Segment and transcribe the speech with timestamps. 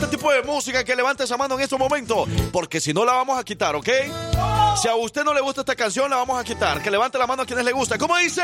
[0.00, 3.12] este tipo de música, que levante esa mano en estos momentos, porque si no la
[3.12, 3.88] vamos a quitar, ¿ok?
[4.80, 6.82] Si a usted no le gusta esta canción, la vamos a quitar.
[6.82, 7.98] Que levante la mano a quienes le gusta.
[7.98, 8.42] ¿Cómo dice?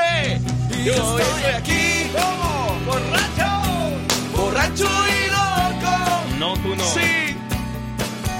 [0.84, 2.78] Yo estoy aquí, ¿cómo?
[2.84, 6.36] Borracho, borracho y loco.
[6.38, 6.84] No, tú no.
[6.84, 7.36] Sí.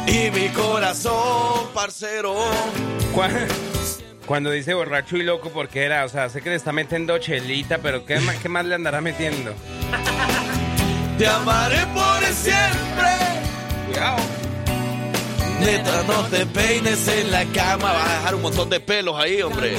[0.07, 2.35] Y mi corazón, parcero.
[4.27, 6.05] Cuando dice borracho y loco, porque era?
[6.05, 9.01] O sea, sé que le está metiendo chelita, pero ¿qué más, qué más le andará
[9.01, 9.55] metiendo?
[11.19, 13.09] Te amaré por siempre.
[13.87, 14.19] Cuidado.
[15.61, 17.91] Neta, no te peines en la cama.
[17.95, 19.75] Vas a dejar un montón de pelos ahí, hombre.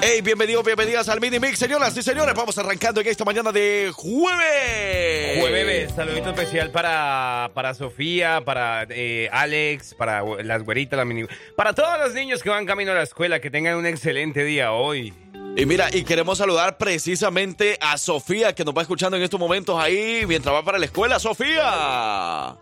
[0.00, 2.34] Hey, bienvenidos, bienvenidas al Mini Mix, señoras y señores.
[2.36, 5.40] Vamos arrancando en esta mañana de jueves.
[5.40, 11.26] Jueves, saludito especial para, para Sofía, para eh, Alex, para las güeritas, la mini...
[11.56, 14.70] Para todos los niños que van camino a la escuela, que tengan un excelente día
[14.70, 15.12] hoy.
[15.58, 19.76] Y mira, y queremos saludar precisamente a Sofía, que nos va escuchando en estos momentos
[19.76, 21.18] ahí mientras va para la escuela.
[21.18, 22.56] ¡Sofía!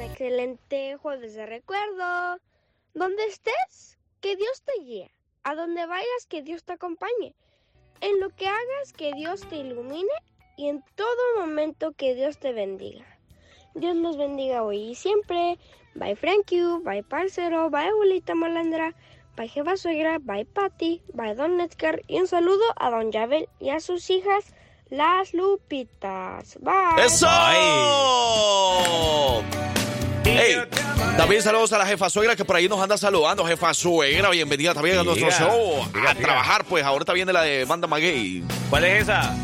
[0.00, 2.40] Excelente jueves de recuerdo.
[2.94, 5.10] Donde estés, que Dios te guíe.
[5.42, 7.34] A donde vayas, que Dios te acompañe.
[8.00, 10.08] En lo que hagas, que Dios te ilumine.
[10.56, 13.04] Y en todo momento, que Dios te bendiga.
[13.74, 15.58] Dios los bendiga hoy y siempre.
[15.94, 16.82] Bye, Frank you.
[16.82, 17.68] Bye, parcero.
[17.68, 18.94] Bye, abuelita malandra.
[19.38, 20.18] Bye, jefa suegra.
[20.18, 21.00] Bye, Patty.
[21.14, 22.02] Bye, don Edgar.
[22.08, 24.46] Y un saludo a don Yabel y a sus hijas,
[24.90, 26.58] las Lupitas.
[26.60, 27.04] Bye.
[27.06, 27.28] ¡Eso!
[30.24, 30.56] Hey,
[31.16, 33.46] también saludos a la jefa suegra que por ahí nos anda saludando.
[33.46, 35.88] Jefa suegra, bienvenida también a nuestro show.
[36.04, 36.84] a trabajar, pues.
[36.84, 38.42] Ahorita viene la de Banda Maguey.
[38.68, 39.36] ¿Cuál es esa?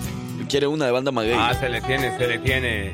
[0.49, 1.37] Quiere una de Banda Maguey.
[1.39, 2.93] Ah, se le tiene, se le tiene.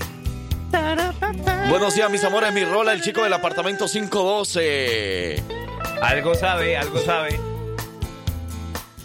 [1.71, 2.53] Buenos días, mis amores.
[2.53, 5.70] Mi rola, el chico del apartamento 512.
[6.03, 7.41] Algo sabe, algo sabe.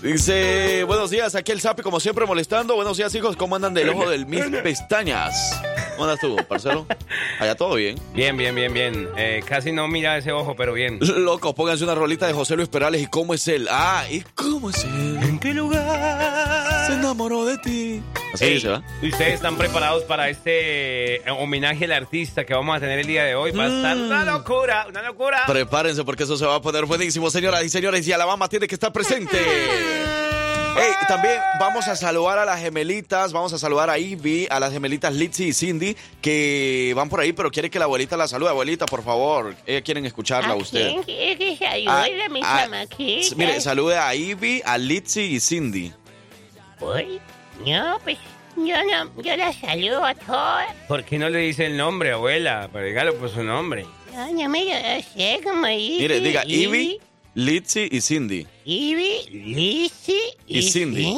[0.05, 2.75] Dice, buenos días, aquí el Zapi, como siempre, molestando.
[2.75, 5.59] Buenos días, hijos, ¿cómo andan del ojo del mis pestañas?
[5.95, 6.85] ¿Cómo andas tú, parcero?
[7.39, 7.99] Allá todo bien.
[8.13, 9.09] Bien, bien, bien, bien.
[9.17, 10.99] Eh, casi no mira ese ojo, pero bien.
[11.01, 13.67] Loco, pónganse una rolita de José Luis Perales y cómo es él.
[13.71, 15.17] Ah, ¿y cómo es él?
[15.23, 16.85] ¿En qué lugar?
[16.85, 18.03] Se enamoró de ti.
[18.31, 18.83] Así Ey, dice, ¿va?
[19.01, 23.07] ¿y ¿Ustedes están preparados para este eh, homenaje al artista que vamos a tener el
[23.07, 23.51] día de hoy?
[23.53, 24.05] Va a estar Mm.
[24.05, 25.45] una locura, una locura.
[25.47, 28.07] Prepárense porque eso se va a poner buenísimo, señoras y señores.
[28.07, 29.37] Y Alabama tiene que estar presente.
[30.77, 34.73] Hey, también vamos a saludar a las gemelitas, vamos a saludar a Ivy, a las
[34.73, 38.49] gemelitas Litzy y Cindy, que van por ahí, pero quiere que la abuelita la salude.
[38.49, 40.89] Abuelita, por favor, ellas quieren escucharla a usted.
[40.91, 43.35] quién quiere que se ayude Ah, a mi ah, chamaquita?
[43.37, 45.93] Mire, salude a Ivy, a Litzy y Cindy.
[46.81, 47.21] Uy,
[47.65, 48.17] no, pues
[48.57, 50.73] yo, no, yo la saludo a todas.
[50.89, 52.67] ¿Por qué no le dice el nombre, abuela?
[52.71, 53.85] Para dígalo por su nombre.
[54.13, 55.99] No, no me yo no sé cómo Ivy.
[55.99, 56.99] Mire, diga Ivy,
[57.35, 58.47] Litzy y Cindy.
[58.63, 61.13] Ivy, Lizzy Y Cindy.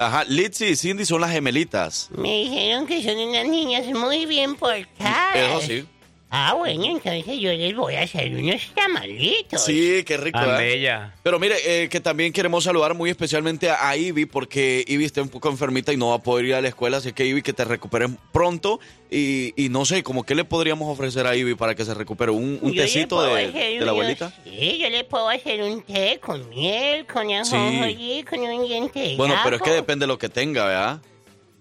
[0.00, 2.08] Ajá, Litzy y Cindy son las gemelitas.
[2.10, 5.36] Me dijeron que son unas niñas muy bien portadas.
[5.36, 5.86] Eso sí.
[6.32, 9.64] Ah, bueno, entonces yo les voy a hacer unos tamalitos.
[9.64, 10.38] Sí, qué rico.
[10.40, 10.56] ¿eh?
[10.58, 11.14] bella.
[11.24, 15.22] Pero mire, eh, que también queremos saludar muy especialmente a, a Ivy porque Ivy está
[15.22, 17.42] un poco enfermita y no va a poder ir a la escuela, así que Ivy
[17.42, 18.78] que te recuperes pronto
[19.10, 22.30] y, y no sé, como qué le podríamos ofrecer a Ivy para que se recupere
[22.30, 24.32] un, un tecito de, de la unos- abuelita.
[24.44, 29.16] Sí, yo le puedo hacer un té con miel, con ajonjolí, con un diente de
[29.16, 31.00] Bueno, pero es que depende de lo que tenga, ¿verdad?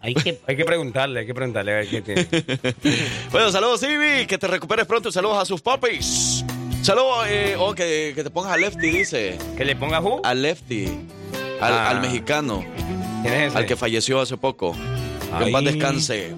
[0.01, 2.27] Hay que, hay que preguntarle, hay que preguntarle a ver qué tiene.
[3.31, 6.43] Bueno, saludos Ivy, que te recuperes pronto saludos a sus papis.
[6.81, 9.37] Saludos, eh, oh, que, que te pongas a Lefty, dice.
[9.57, 10.21] ¿Que le ponga who?
[10.23, 10.85] A Lefty,
[11.59, 11.89] al, Ah.
[11.89, 12.63] al mexicano,
[13.21, 13.57] ¿Quién es ese?
[13.57, 14.75] al que falleció hace poco.
[15.37, 16.33] Que en paz descanse.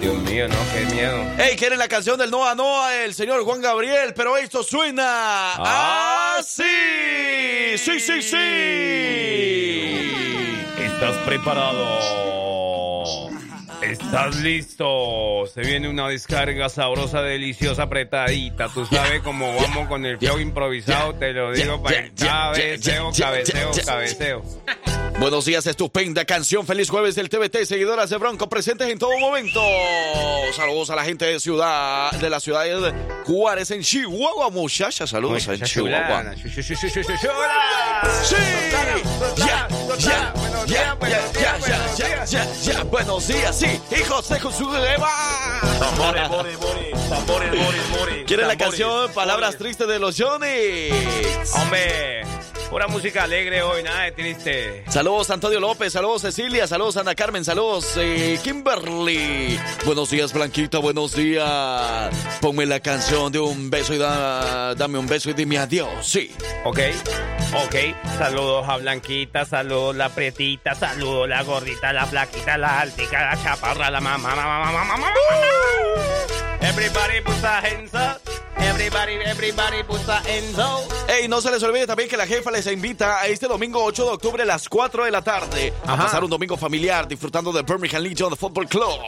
[0.00, 1.22] Dios mío, no, qué miedo.
[1.36, 6.36] Hey, quieren la canción del Noa Noa, el señor Juan Gabriel, pero esto suena Ah.
[6.38, 6.62] así.
[7.76, 8.36] Sí, sí, sí.
[10.78, 11.98] ¿Estás preparado?
[13.82, 15.46] ¿Estás listo?
[15.52, 18.68] Se viene una descarga sabrosa, deliciosa, apretadita.
[18.68, 21.14] Tú sabes cómo vamos con el flow improvisado.
[21.14, 24.42] Te lo digo para el cabeceo, cabeceo, cabeceo.
[25.18, 26.66] Buenos días, estupenda canción.
[26.66, 29.60] Feliz jueves del TVT, seguidoras de Bronco, presentes en todo momento.
[30.54, 32.94] Saludos a la gente de ciudad, de la ciudad de
[33.26, 35.10] Juárez en Chihuahua, muchachas.
[35.10, 36.34] Saludos en Chihuahua.
[38.24, 38.36] Sí,
[39.98, 40.32] ya,
[40.66, 41.58] ya, ya, ya,
[41.96, 45.10] ya, ya, ya, buenos días, sí, hijos de Josueba.
[45.80, 48.24] Tambores, bore, bore, tambores, bore, bore.
[48.24, 50.90] ¿Quieren la canción Palabras Tristes de los Johnny?
[51.54, 52.22] Hombre
[52.70, 54.84] pura música alegre hoy, nada de triste.
[54.88, 59.58] Saludos Antonio López, saludos Cecilia, saludos Ana Carmen, saludos eh, Kimberly.
[59.84, 62.10] Buenos días Blanquita, buenos días.
[62.40, 65.88] Ponme la canción de un beso y da- dame un beso y dime adiós.
[66.06, 66.32] Sí.
[66.64, 66.78] ¿Ok?
[67.64, 67.74] Ok,
[68.16, 73.90] saludos a Blanquita, saludos la Prietita, saludos la gordita, la flaquita, la altica, la chaparra,
[73.90, 75.12] la mamá, mamá, mamá, mamá, mamá.
[76.62, 78.20] Everybody put a hands up.
[78.62, 80.92] Everybody, everybody put a hands up.
[81.08, 84.04] Ey, no se les olvide también que la jefa les invita a este domingo 8
[84.04, 87.64] de octubre a las 4 de la tarde a pasar un domingo familiar disfrutando del
[87.64, 89.00] Birmingham Legion Football Club.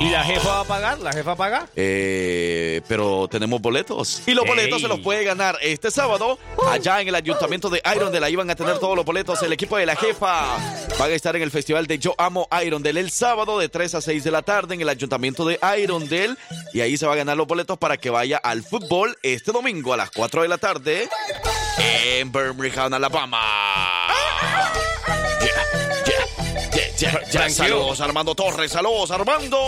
[0.00, 0.98] ¿Y la jefa va a pagar?
[1.00, 1.68] ¿La jefa paga?
[1.74, 4.22] Eh, pero tenemos boletos.
[4.26, 4.82] Y los boletos Ey.
[4.82, 6.38] se los puede ganar este sábado
[6.68, 9.42] allá en el ayuntamiento de Iron de la iban a tener todos los boletos.
[9.42, 10.58] El equipo de la jefa
[10.98, 14.00] van a estar en el festival de Yo Amo Irondale el sábado de 3 a
[14.00, 16.36] 6 de la tarde en el ayuntamiento de Irondale.
[16.72, 19.92] Y ahí se va a ganar los boletos para que vaya al fútbol este domingo
[19.94, 21.08] a las 4 de la tarde
[21.78, 23.40] en Birmingham, Alabama.
[27.50, 29.58] Saludos Armando Torres, saludos Armando.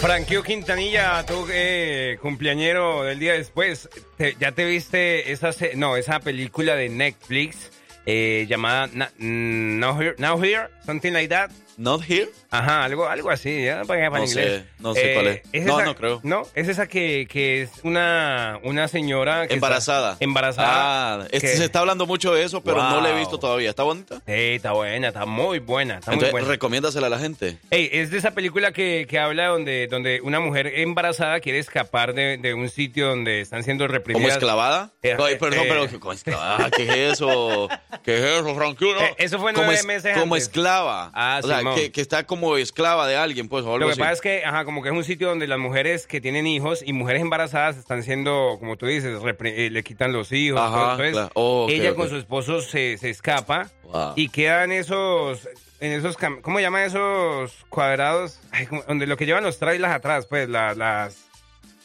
[0.00, 6.20] Franquio Quintanilla, tú eh, cumpleañero del día después, te- ¿ya te viste esa, no, esa
[6.20, 7.70] película de Netflix
[8.06, 11.50] eh, llamada mm, Now Here, Now Here, something like that?
[11.76, 12.28] Not here.
[12.50, 14.62] Ajá, algo, algo así, ya para, para No inglés.
[14.62, 15.64] sé, no sé cuál es.
[15.64, 16.20] No, esa- no creo.
[16.22, 20.12] No, es esa que, que es una, una señora que Embarazada.
[20.12, 21.22] está- embarazada.
[21.24, 23.70] Ah, este se está hablando mucho de eso, pero no la he visto todavía.
[23.70, 24.16] ¿Está bonita?
[24.18, 24.22] Sí,
[24.54, 26.46] está buena, está muy buena, está muy buena.
[26.48, 27.58] recomiéndasela a la gente.
[27.70, 32.14] Ey, es de esa película que, que habla donde, donde una mujer embarazada quiere escapar
[32.14, 34.22] de, de un sitio donde están siendo reprimidas.
[34.22, 34.90] ¿Como esclavada?
[35.02, 36.70] Eh, Ay, perdón, eh, pero ¿cómo esclavada?
[36.70, 37.68] ¿Qué es eso?
[38.04, 38.44] ¿Qué es eso?
[39.04, 40.48] Eh, eso fue como nueve es- meses Como antes.
[40.48, 41.10] esclava.
[41.14, 43.92] Ah, o sea, Que, que está como esclava de alguien, pues, o algo Lo que
[43.92, 44.00] así.
[44.00, 46.82] pasa es que, ajá, como que es un sitio donde las mujeres que tienen hijos
[46.84, 50.60] y mujeres embarazadas están siendo, como tú dices, eh, le quitan los hijos.
[50.60, 50.82] Ajá.
[50.92, 51.30] Entonces, claro.
[51.34, 54.14] Oh, ella con su esposo se, se escapa Wow.
[54.16, 55.48] y quedan esos,
[55.80, 58.40] en esos, ¿cómo llaman esos cuadrados?
[58.50, 61.16] Ay, como- donde lo que llevan los trailers atrás, pues, la- las...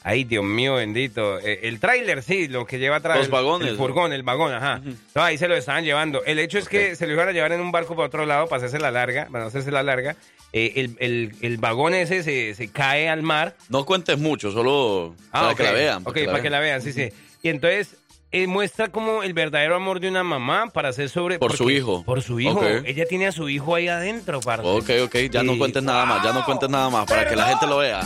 [0.04, 1.40] Ay, Dios mío, bendito.
[1.40, 3.18] Eh, El tráiler, sí, lo que lleva atrás.
[3.18, 3.80] Los el- vagones, El ¿no?
[3.84, 4.81] furgón, el vagón, ajá.
[5.16, 6.24] Ahí se lo estaban llevando.
[6.24, 8.48] El hecho es que se lo iban a llevar en un barco para otro lado
[8.48, 10.16] para hacerse la larga, para no hacerse la larga.
[10.54, 13.56] Eh, el, el- el vagón ese se, se cae al mar.
[13.68, 15.75] No cuentes mucho, solo para Ah, que la ok.
[15.75, 16.02] vean.
[16.06, 17.10] Ok, para que la vean, sí, sí.
[17.44, 17.95] Y entonces
[18.31, 21.40] eh, muestra como el verdadero amor de una mamá para hacer sobre...
[21.40, 22.04] Por su hijo.
[22.04, 22.64] Por su hijo.
[22.64, 24.68] Ella tiene a su hijo ahí adentro, parce.
[24.68, 27.48] Ok, ok, ya no cuentes nada más, ya no cuentes nada más para que la
[27.48, 28.02] gente lo vea.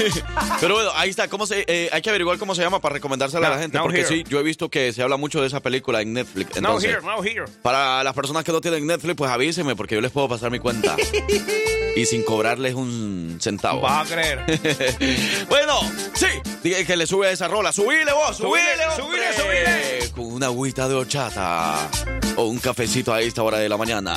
[0.60, 3.46] Pero bueno, ahí está, ¿cómo se, eh, hay que averiguar cómo se llama para recomendársela
[3.48, 4.08] a la gente, porque Here.
[4.08, 6.56] sí, yo he visto que se habla mucho de esa película en Netflix.
[6.56, 7.44] Entonces, here, now here.
[7.62, 10.58] para las personas que no tienen Netflix, pues avísenme, porque yo les puedo pasar mi
[10.58, 10.96] cuenta.
[11.96, 13.80] y sin cobrarles un centavo.
[13.82, 14.44] Vas a creer.
[15.48, 15.80] bueno,
[16.14, 16.26] sí,
[16.62, 17.72] diga que le sube a esa rola.
[17.72, 18.62] Subile vos, subile,
[18.96, 19.32] Subile, hombre.
[19.36, 21.88] subile, Con una agüita de horchata
[22.36, 24.14] o un cafecito a esta hora de la mañana.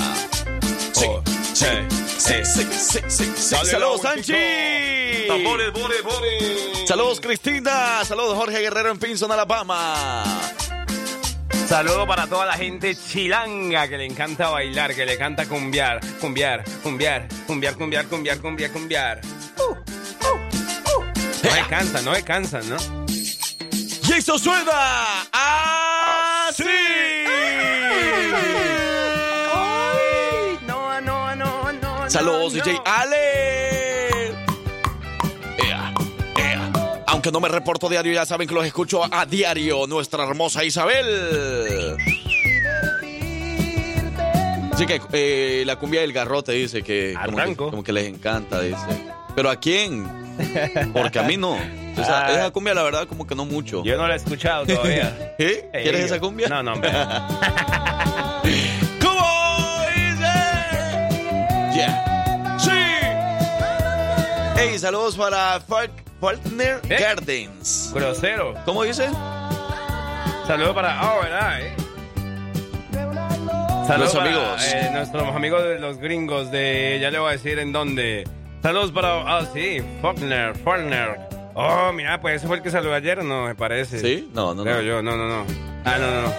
[0.94, 1.22] Sí, Oh,
[1.54, 1.66] sí,
[2.18, 2.46] sí, eh.
[2.46, 3.56] sí, sí, sí, sí.
[3.66, 4.34] Saludos, Sanchi.
[5.28, 5.72] Tambores.
[6.88, 8.04] Saludos, Cristina.
[8.06, 10.24] Saludos, Jorge Guerrero en Pinson, Alabama.
[11.68, 16.64] Saludo para toda la gente chilanga que le encanta bailar, que le encanta cumbiar, cumbiar,
[16.84, 19.22] cumbiar, cumbiar, cumbiar, cumbiar, cumbiar, cumbiar.
[19.58, 21.04] Uh, uh, uh.
[21.44, 22.78] No se cansan, no se cansan, ¿no?
[23.10, 26.64] Y eso suena así.
[30.68, 32.10] No, no, no, no.
[32.10, 33.63] Saludos, DJ Ale.
[37.14, 41.96] Aunque no me reporto diario, ya saben que los escucho a diario, nuestra hermosa Isabel.
[44.74, 48.60] Así que eh, la cumbia del garrote dice que como, que como que les encanta,
[48.62, 48.82] dice.
[49.36, 50.08] ¿Pero a quién?
[50.92, 51.56] Porque a mí no.
[51.96, 52.32] Esa, Ah.
[52.34, 53.84] esa cumbia, la verdad, como que no mucho.
[53.84, 55.36] Yo no la he escuchado todavía.
[55.38, 55.70] ¿Eh?
[55.72, 56.50] ¿Quieres esa cumbia?
[56.50, 56.90] No, no, hombre.
[59.00, 60.34] ¿Cómo dice?
[61.76, 62.58] Yeah.
[62.58, 62.72] Sí.
[64.58, 65.92] Hey, saludos para Falk,
[66.24, 66.98] Faulkner ¿Eh?
[67.02, 67.92] Gardens.
[67.94, 68.54] Grosero.
[68.64, 69.10] ¿Cómo dice?
[70.48, 71.12] Saludos para.
[71.12, 71.60] Oh, ¿verdad?
[71.62, 71.74] eh?
[73.86, 74.74] Saludos para amigos.
[74.74, 76.98] eh, nuestros amigos de los gringos de.
[77.02, 78.24] Ya le voy a decir en dónde.
[78.62, 79.38] Saludos para.
[79.38, 79.84] Ah, sí.
[80.02, 80.56] Faulkner.
[80.60, 81.20] Faulkner.
[81.56, 83.44] Oh, mira, pues ese fue el que saludó ayer, ¿no?
[83.48, 84.00] Me parece.
[84.00, 84.30] ¿Sí?
[84.34, 84.82] No, no, Creo no.
[84.82, 85.46] yo, no, no, no.
[85.84, 86.34] Ah, no, no, no.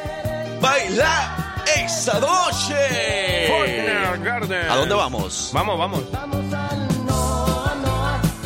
[0.62, 3.48] ¡Baila esa noche!
[3.50, 4.70] Faulkner Garden.
[4.70, 5.50] ¿A dónde vamos?
[5.52, 6.02] Vamos, vamos.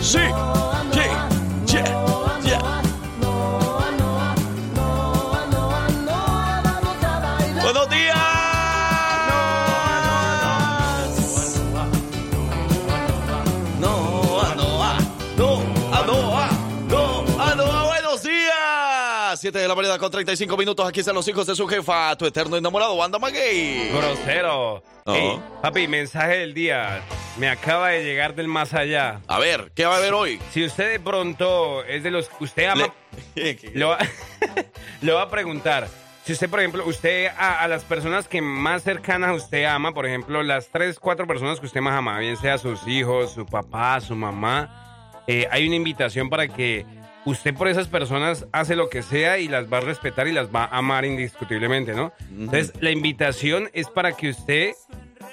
[0.00, 0.18] Sí.
[0.18, 0.94] Yeah.
[0.94, 0.97] Yeah.
[1.78, 2.27] Yeah.
[19.50, 20.86] 7 de la mañana con 35 minutos.
[20.86, 23.88] Aquí están los hijos de su jefa, tu eterno enamorado, Wanda Maguey.
[23.92, 24.82] Grosero.
[25.06, 27.00] Ey, papi, mensaje del día.
[27.38, 29.22] Me acaba de llegar del más allá.
[29.26, 30.38] A ver, ¿qué va a haber hoy?
[30.52, 32.92] Si usted de pronto es de los que usted ama,
[33.34, 33.98] Le- lo, va,
[35.00, 35.88] le va a preguntar.
[36.26, 39.94] si usted, por ejemplo, usted a, a las personas que más cercanas a usted ama,
[39.94, 43.46] por ejemplo, las tres, cuatro personas que usted más ama, bien sea sus hijos, su
[43.46, 46.84] papá, su mamá, eh, hay una invitación para que
[47.24, 50.48] usted por esas personas hace lo que sea y las va a respetar y las
[50.54, 52.12] va a amar indiscutiblemente, ¿no?
[52.30, 54.72] Entonces, la invitación es para que usted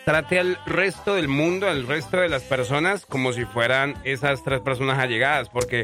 [0.04, 4.62] trate al resto del mundo, al resto de las personas, como si fueran esas tres
[4.62, 5.84] personas allegadas, porque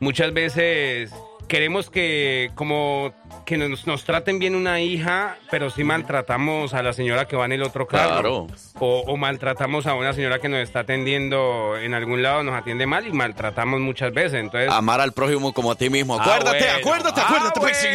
[0.00, 1.12] muchas veces
[1.48, 3.12] queremos que como
[3.44, 7.46] que nos, nos traten bien una hija, pero sí maltratamos a la señora que va
[7.46, 8.46] en el otro carro.
[8.46, 8.46] Claro.
[8.78, 12.86] O, o maltratamos a una señora que nos está atendiendo en algún lado, nos atiende
[12.86, 14.34] mal y maltratamos muchas veces.
[14.34, 16.18] Entonces, Amar al prójimo como a ti mismo.
[16.18, 16.78] Ah, Acuérdate, bueno.
[16.78, 17.88] acuérdate, Ah, acuérdate, pues, sí.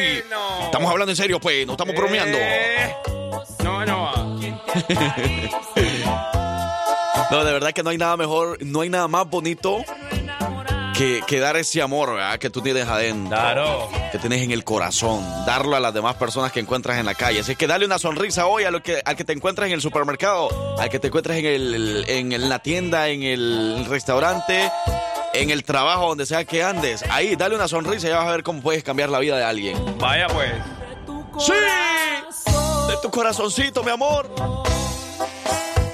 [0.65, 2.37] Estamos hablando en serio, pues, no estamos bromeando.
[2.39, 2.93] Eh,
[3.63, 4.39] no, no.
[7.31, 9.83] No, de verdad que no hay nada mejor, no hay nada más bonito
[10.93, 12.37] que, que dar ese amor ¿verdad?
[12.39, 13.29] que tú tienes adentro.
[13.29, 13.89] Claro.
[14.11, 15.23] Que tienes en el corazón.
[15.45, 17.41] Darlo a las demás personas que encuentras en la calle.
[17.41, 19.81] Así que dale una sonrisa hoy a lo que, al que te encuentras en el
[19.81, 24.71] supermercado, al que te encuentras en, el, en la tienda, en el restaurante,
[25.33, 27.03] en el trabajo, donde sea que andes.
[27.09, 29.43] Ahí, dale una sonrisa y ya vas a ver cómo puedes cambiar la vida de
[29.43, 29.97] alguien.
[29.97, 30.51] Vaya pues.
[31.39, 31.53] ¡Sí!
[32.87, 34.29] De tu corazoncito, mi amor.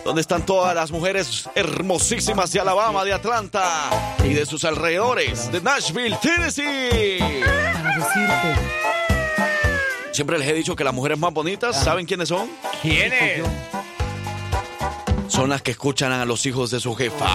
[0.10, 3.92] ¿Dónde están todas las mujeres hermosísimas de Alabama, de Atlanta
[4.24, 7.20] y de sus alrededores, de Nashville, Tennessee?
[10.12, 12.50] Siempre les he dicho que las mujeres más bonitas, ¿saben quiénes son?
[12.82, 13.44] ¿Quién es?
[15.28, 17.28] Son las que escuchan a los hijos de su jefa.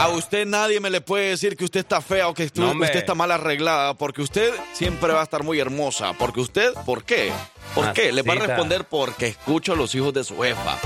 [0.00, 2.96] A usted nadie me le puede decir que usted está fea o que No, usted
[2.96, 6.14] está mal arreglada, porque usted siempre va a estar muy hermosa.
[6.14, 7.30] Porque usted, ¿por qué?
[7.74, 8.10] ¿Por qué?
[8.10, 10.78] Le va a responder porque escucho a los hijos de su jefa.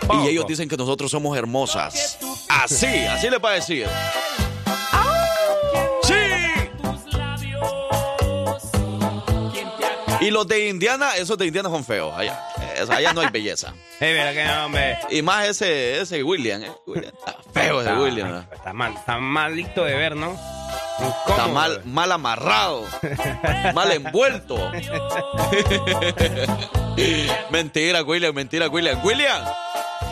[0.00, 0.24] Poco.
[0.24, 2.18] Y ellos dicen que nosotros somos hermosas.
[2.48, 3.86] Así, así le va a decir.
[6.02, 6.14] ¡Sí!
[10.22, 12.12] Y los de Indiana, esos de Indiana son feos.
[12.16, 12.42] Allá,
[12.90, 13.72] allá no hay belleza.
[13.98, 14.98] Eh, mira que no, hombre.
[15.08, 16.70] Y más ese, ese William, ¿eh?
[16.84, 18.36] William, Está feo ese Está- William.
[18.36, 18.46] ¿eh?
[18.52, 20.36] Está mal, está malito de ver, ¿no?
[21.28, 22.84] Está mal, mal amarrado,
[23.74, 24.56] mal envuelto.
[27.50, 28.98] mentira, William, mentira, William.
[29.04, 29.44] William,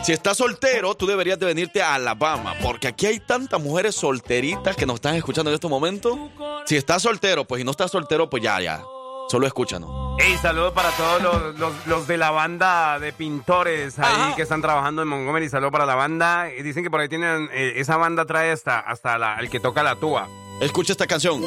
[0.03, 4.75] si estás soltero, tú deberías de venirte a Alabama, porque aquí hay tantas mujeres solteritas
[4.75, 6.17] que nos están escuchando en estos momentos.
[6.65, 8.83] Si estás soltero, pues y no estás soltero, pues ya, ya.
[9.29, 9.89] Solo escúchanos.
[10.17, 14.35] Hey, saludos para todos los, los- los de la banda de pintores ahí Ajá.
[14.35, 15.49] que están trabajando en Montgomery.
[15.49, 16.49] Saludos para la banda.
[16.57, 19.59] Y dicen que por ahí tienen, eh, esa banda trae hasta, hasta la- el que
[19.59, 20.27] toca la tuba.
[20.61, 21.41] Escucha esta canción.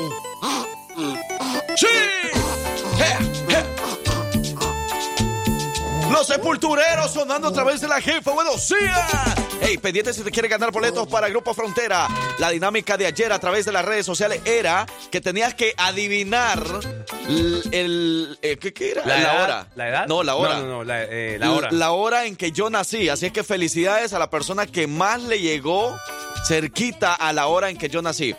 [1.76, 1.86] ¡Sí!
[2.98, 3.37] ¡Je, je!
[6.10, 8.30] Los sepultureros sonando a través de la jefa.
[8.32, 9.10] Buenos días.
[9.60, 12.08] Hey, pendiente si te quiere ganar boletos para Grupo Frontera.
[12.38, 16.62] La dinámica de ayer a través de las redes sociales era que tenías que adivinar
[17.28, 17.62] el.
[17.72, 19.04] el- eh, ¿qué, qué era?
[19.04, 19.42] ¿La edad?
[19.44, 19.66] hora.
[19.74, 20.06] ¿La edad?
[20.06, 20.54] No, la hora.
[20.54, 21.68] No, no, no, la, eh, la hora.
[21.72, 23.08] La hora en que yo nací.
[23.08, 25.96] Así es que felicidades a la persona que más le llegó
[26.46, 28.34] cerquita a la hora en que yo nací.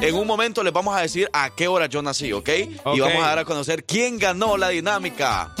[0.00, 2.48] En un momento les vamos a decir a qué hora yo nací, ¿ok?
[2.84, 2.96] Ok.
[2.96, 5.52] Y vamos a dar a conocer quién ganó la dinámica.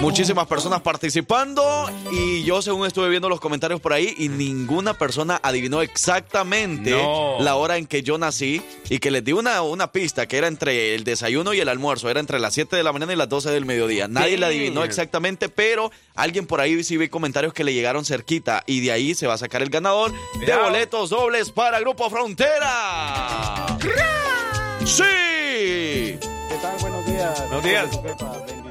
[0.00, 5.40] Muchísimas personas participando y yo según estuve viendo los comentarios por ahí y ninguna persona
[5.42, 7.36] adivinó exactamente No.
[7.40, 10.48] la hora en que yo nací y que les di una, una pista que era
[10.48, 13.28] entre el desayuno y el almuerzo, era entre las 7 de la mañana y las
[13.28, 14.06] 12 del mediodía.
[14.08, 18.62] Nadie la adivinó exactamente, pero alguien por ahí sí vi comentarios que le llegaron cerquita
[18.66, 23.66] y de ahí se va a sacar el ganador de boletos dobles para Grupo Frontera.
[24.84, 25.02] ¡Sí!
[26.18, 26.76] ¿Qué tal?
[26.80, 27.40] Buenos días.
[27.50, 28.65] Buenos días.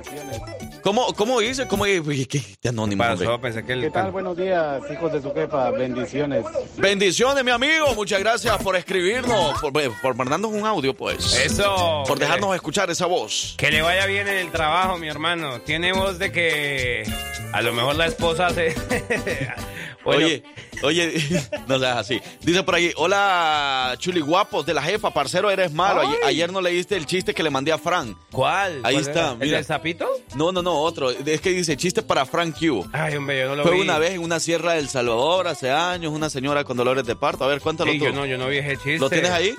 [0.85, 0.85] Bendiciones.
[0.85, 1.67] ¿Cómo, cómo dice?
[1.67, 2.27] ¿Cómo dice?
[2.27, 3.25] ¿Qué, qué anónimo, hombre?
[3.25, 3.81] Pasó, pensé que el...
[3.81, 4.11] ¿Qué tal?
[4.11, 5.71] Buenos días, hijos de su jefa.
[5.71, 6.45] Bendiciones.
[6.77, 7.93] Bendiciones, mi amigo.
[7.95, 11.33] Muchas gracias por escribirnos, por, por mandarnos un audio, pues.
[11.39, 12.03] Eso.
[12.07, 13.55] Por que dejarnos escuchar esa voz.
[13.57, 15.61] Que le vaya bien en el trabajo, mi hermano.
[15.61, 17.03] Tiene voz de que
[17.51, 18.75] a lo mejor la esposa se...
[20.05, 20.43] Bueno, Oye,
[20.83, 21.13] oye,
[21.67, 22.21] no seas así.
[22.41, 26.01] Dice por ahí, hola, chuli guapos de la jefa, parcero, eres malo.
[26.01, 26.29] Ayer, Ay.
[26.35, 28.15] ayer no leíste el chiste que le mandé a Frank.
[28.31, 28.81] ¿Cuál?
[28.83, 29.31] Ahí ¿Cuál está, era?
[29.31, 29.57] ¿El mira.
[29.57, 30.07] del sapito?
[30.35, 31.09] No, no, no, otro.
[31.09, 32.87] Es que dice chiste para Frank Q.
[32.93, 33.81] Ay, hombre, yo no lo Fue vi.
[33.81, 37.43] una vez en una sierra del Salvador hace años, una señora con dolores de parto.
[37.43, 38.05] A ver, cuéntalo Sí, tú.
[38.05, 38.99] yo no, yo no vi ese chiste.
[38.99, 39.55] ¿Lo tienes ahí?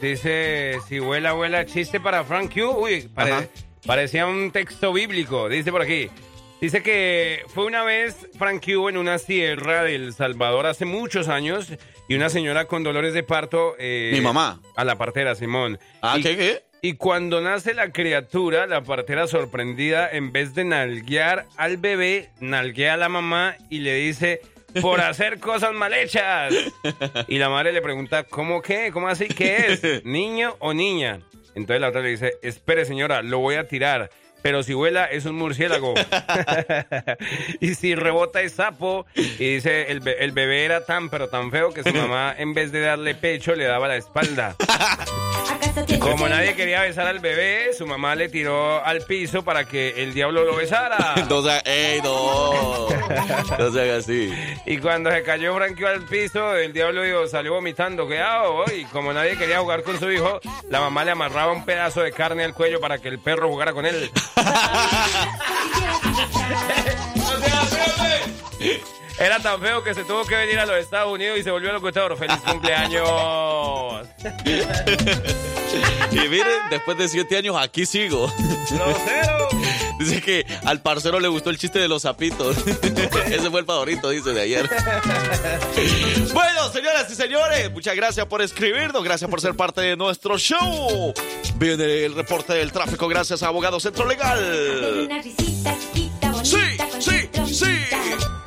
[0.00, 2.70] Dice, si vuela, vuela, chiste para Frank Q.
[2.78, 3.50] Uy, pare-
[3.86, 5.48] parecía un texto bíblico.
[5.48, 6.08] Dice por aquí.
[6.60, 11.68] Dice que fue una vez Frank Q en una sierra del Salvador hace muchos años
[12.06, 13.76] y una señora con dolores de parto.
[13.78, 14.60] eh, Mi mamá.
[14.76, 15.78] A la partera, Simón.
[16.02, 16.62] Ah, Y- ¿qué, qué?
[16.82, 22.94] Y cuando nace la criatura, la partera sorprendida, en vez de nalguear al bebé, nalguea
[22.94, 24.40] a la mamá y le dice,
[24.80, 26.54] por hacer cosas mal hechas.
[27.28, 28.90] Y la madre le pregunta, ¿cómo qué?
[28.92, 29.28] ¿Cómo así?
[29.28, 30.04] ¿Qué es?
[30.04, 31.20] ¿Niño o niña?
[31.54, 34.10] Entonces la otra le dice, espere señora, lo voy a tirar.
[34.42, 35.94] Pero si vuela es un murciélago.
[37.60, 39.06] y si rebota es sapo.
[39.14, 42.54] Y dice, el, be- el bebé era tan pero tan feo que su mamá en
[42.54, 44.56] vez de darle pecho le daba la espalda.
[46.00, 50.14] Como nadie quería besar al bebé, su mamá le tiró al piso para que el
[50.14, 51.14] diablo lo besara.
[51.30, 52.88] No se ¡Ey, no!
[53.58, 54.32] No se haga así.
[54.66, 58.64] Y cuando se cayó Frankie al piso, el diablo dijo, salió vomitando, ¿qué hago?
[58.76, 62.10] Y como nadie quería jugar con su hijo, la mamá le amarraba un pedazo de
[62.12, 64.10] carne al cuello para que el perro jugara con él.
[69.20, 71.70] Era tan feo que se tuvo que venir a los Estados Unidos y se volvió
[71.72, 72.16] locutor.
[72.16, 73.08] ¡Feliz cumpleaños!
[76.10, 78.32] Y miren, después de siete años aquí sigo.
[80.00, 82.56] Dice que al parcero le gustó el chiste de los zapitos.
[83.26, 84.68] Ese fue el favorito, dice, de ayer.
[86.32, 91.12] Bueno, señoras y señores, muchas gracias por escribirnos, gracias por ser parte de nuestro show.
[91.56, 95.04] Viene el reporte del tráfico gracias a Abogado Centro Legal.
[95.04, 98.39] Una risita chiquita, bonita, Sí, con sí, sí.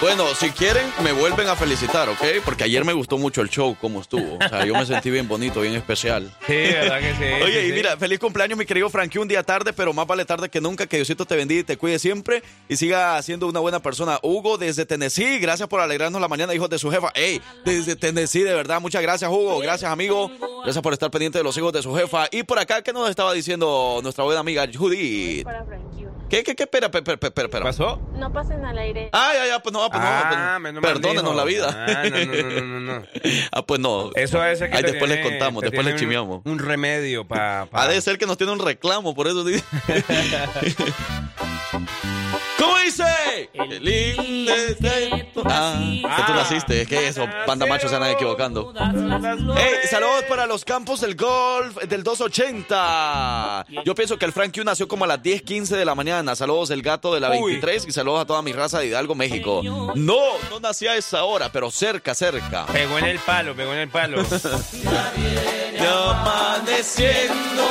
[0.00, 2.22] Bueno, si quieren, me vuelven a felicitar, ¿ok?
[2.44, 4.36] Porque ayer me gustó mucho el show, como estuvo.
[4.36, 6.32] O sea, yo me sentí bien bonito, bien especial.
[6.46, 7.24] Sí, ¿verdad que sí?
[7.44, 7.72] Oye, sí, y sí.
[7.74, 10.86] mira, feliz cumpleaños, mi querido Frankie, un día tarde, pero más vale tarde que nunca.
[10.86, 14.20] Que Diosito te bendiga y te cuide siempre y siga siendo una buena persona.
[14.22, 17.10] Hugo, desde Tennessee, gracias por alegrarnos la mañana, hijos de su jefa.
[17.16, 19.58] Ey, desde Tennessee, de verdad, muchas gracias, Hugo.
[19.58, 20.30] Gracias, amigo.
[20.62, 22.28] Gracias por estar pendiente de los hijos de su jefa.
[22.30, 25.42] Y por acá, ¿qué nos estaba diciendo nuestra buena amiga Judith?
[25.42, 26.07] Para Frankie.
[26.28, 26.64] ¿Qué, qué, qué?
[26.64, 27.32] Espera, espera, espera, espera.
[27.34, 27.64] ¿Qué espera.
[27.64, 28.00] pasó?
[28.14, 29.08] No pasen al aire.
[29.12, 30.80] Ah, ya, ya, pues no, pues Ah, no.
[30.80, 31.68] pues, perdónenos la vida.
[31.70, 33.06] Ah, no, no, no, no, no, no.
[33.52, 34.10] ah, pues no.
[34.14, 36.42] Eso es que Ahí después les contamos, después les chimeamos.
[36.44, 37.66] Un, un remedio para...
[37.72, 39.64] Ha de ser que nos tiene un reclamo, por eso dice.
[41.38, 41.47] ¿Cómo
[43.38, 43.50] dice?
[43.54, 44.76] El lindo es-
[45.44, 45.80] Ah,
[46.16, 48.72] que tú naciste, es que eso, panda macho se andan equivocando.
[49.56, 53.66] Hey, saludos para los campos del golf del 280.
[53.84, 56.34] Yo pienso que el Frankie nació como a las 10, 15 de la mañana.
[56.36, 57.52] Saludos el gato de la Uy.
[57.52, 59.62] 23 y saludos a toda mi raza de Hidalgo, México.
[59.94, 59.94] No,
[60.50, 62.66] no nací a esa hora, pero cerca, cerca.
[62.66, 64.22] Pegó en el palo, pegó en el palo.
[65.78, 67.62] Ya amaneciendo,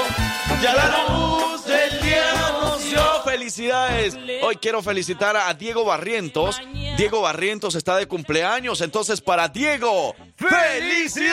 [0.62, 1.57] ya la luz
[3.24, 4.18] Felicidades.
[4.42, 6.60] Hoy quiero felicitar a Diego Barrientos.
[6.98, 11.28] Diego Barrientos está de cumpleaños, entonces para Diego, ¡felicidades!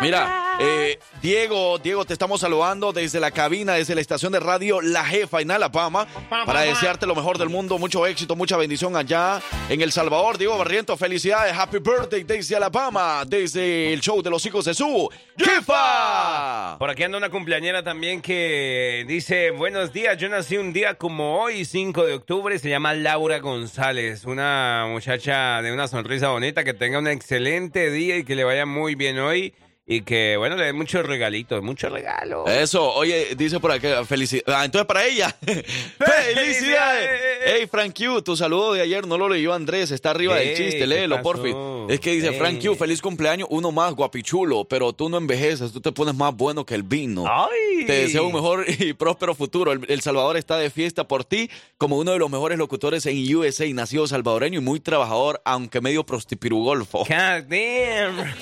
[0.00, 4.80] Mira, eh, Diego, Diego, te estamos saludando desde la cabina, desde la estación de radio
[4.80, 9.42] La Jefa en Alabama, para desearte lo mejor del mundo, mucho éxito, mucha bendición allá
[9.68, 10.38] en El Salvador.
[10.38, 15.10] Diego Barrientos, felicidades, happy birthday desde Alabama, desde el show de los hijos de su
[15.36, 16.76] Jefa.
[16.78, 21.40] Por aquí anda una cumpleañera también que dice, buenos días, yo nací un día como
[21.42, 26.74] hoy, 5 de octubre, se llama Laura González, una muchacha de una sonrisa bonita, que
[26.74, 29.52] tenga un excelente día y que le vaya muy bien hoy
[29.90, 32.48] y que, bueno, le dé muchos regalitos, muchos regalos.
[32.50, 34.54] Eso, oye, dice por aquí, felicidades.
[34.54, 35.34] Ah, entonces para ella.
[35.40, 37.10] ¡Felicidades!
[37.46, 40.80] Hey, Frank Q, tu saludo de ayer no lo leyó Andrés, está arriba del chiste,
[40.80, 41.54] ¿qué léelo, porfi.
[41.88, 42.38] Es que dice, Ey.
[42.38, 46.36] Frank Q, feliz cumpleaños, uno más, guapichulo, pero tú no envejeces, tú te pones más
[46.36, 47.24] bueno que el vino.
[47.26, 47.86] ¡Ay!
[47.86, 49.72] Te deseo un mejor y próspero futuro.
[49.72, 51.48] El, El Salvador está de fiesta por ti
[51.78, 56.04] como uno de los mejores locutores en USA, nacido salvadoreño y muy trabajador, aunque medio
[56.04, 56.98] prostipirugolfo.
[56.98, 58.34] God damn.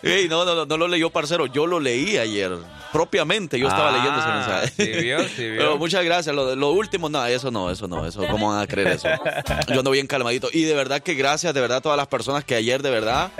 [0.30, 1.46] no, no, no, lo leyó, parcero.
[1.46, 2.52] Yo lo leí ayer.
[2.92, 4.96] Propiamente, yo estaba Ah, leyendo ese mensaje.
[4.96, 5.58] sí vio, sí vio.
[5.58, 6.34] Pero muchas gracias.
[6.34, 8.26] Lo, lo último, no, eso no, eso no, eso.
[8.28, 9.08] ¿Cómo van a creer eso?
[9.72, 10.48] Yo ando bien calmadito.
[10.52, 13.30] Y de verdad que gracias, de verdad, a todas las personas que ayer, de verdad,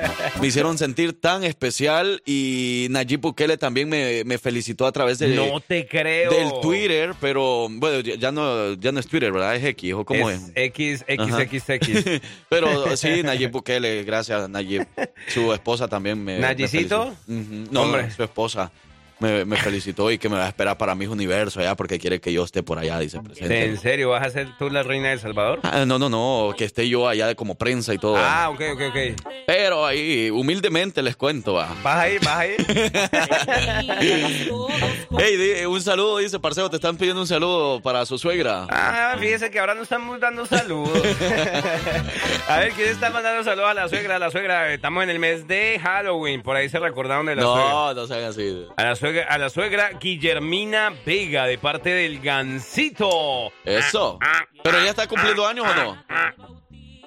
[0.40, 2.22] me hicieron sentir tan especial.
[2.26, 6.30] Y Nayib Bukele también me, me felicitó a través de, no te creo.
[6.30, 7.14] del Twitter.
[7.20, 9.56] Pero, bueno, ya no, ya no es Twitter, ¿verdad?
[9.56, 10.40] Es X, ¿o cómo es?
[10.40, 10.52] es?
[10.54, 11.38] X, X.
[11.38, 12.04] X, X.
[12.48, 14.86] Pero sí, Nayib Bukele, gracias, Nayib.
[15.28, 16.38] Su esposa también me.
[16.38, 16.46] me
[16.88, 18.10] No, Hombre.
[18.10, 18.70] su esposa
[19.20, 22.20] me, me felicitó y que me va a esperar para mis universo allá porque quiere
[22.20, 23.64] que yo esté por allá, dice presente.
[23.64, 25.60] ¿En serio vas a ser tú la reina de El Salvador?
[25.62, 28.16] Ah, no, no, no, que esté yo allá de como prensa y todo.
[28.16, 28.96] Ah, ok, ok, ok.
[29.46, 31.74] Pero ahí, humildemente les cuento, va.
[31.82, 32.20] ¿Vas a ir?
[32.24, 32.60] ¿Vas a ir?
[35.18, 38.66] Hey, un saludo, dice Parceo, te están pidiendo un saludo para su suegra.
[38.70, 40.88] Ah, fíjese que ahora no estamos dando saludos.
[42.48, 44.16] a ver, ¿quién está mandando saludos a la suegra?
[44.16, 47.42] A la suegra, estamos en el mes de Halloween, por ahí se recordaron de la
[47.42, 47.70] suegra.
[47.70, 48.66] No, no sean así.
[48.76, 53.52] A la suegra, a la suegra Guillermina Vega, de parte del Gancito.
[53.64, 54.18] Eso.
[54.62, 56.59] ¿Pero ella está cumpliendo años o no?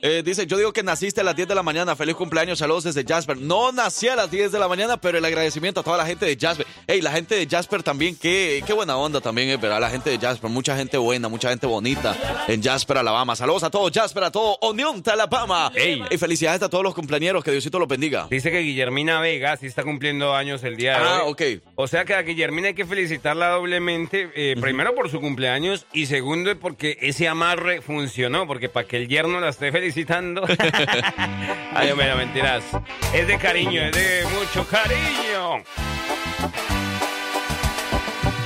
[0.06, 1.96] Eh, dice, yo digo que naciste a las 10 de la mañana.
[1.96, 3.38] Feliz cumpleaños, saludos desde Jasper.
[3.38, 6.26] No nací a las 10 de la mañana, pero el agradecimiento a toda la gente
[6.26, 6.68] de Jasper.
[6.88, 9.80] Ey, la gente de Jasper también, qué, qué buena onda también, es verdad.
[9.80, 13.34] La gente de Jasper, mucha gente buena, mucha gente bonita en Jasper, Alabama.
[13.38, 15.72] Saludos a todos Jasper, a todo Unión, Alabama.
[15.74, 16.04] Ey.
[16.12, 18.28] Y felicidades a todos los cumpleaños, que Diosito los bendiga.
[18.30, 21.32] Dice que Guillermina Vega sí está cumpliendo años el día de Ah, hoy.
[21.60, 21.64] ok.
[21.76, 26.08] O sea que a Guillermina hay que felicitarla doblemente, eh, primero por su cumpleaños y
[26.08, 29.93] segundo porque ese amarre funcionó, porque para que el yerno la esté felicitando.
[31.74, 32.64] Ay, hombre, no mentiras.
[33.14, 35.64] Es de cariño, es de mucho cariño.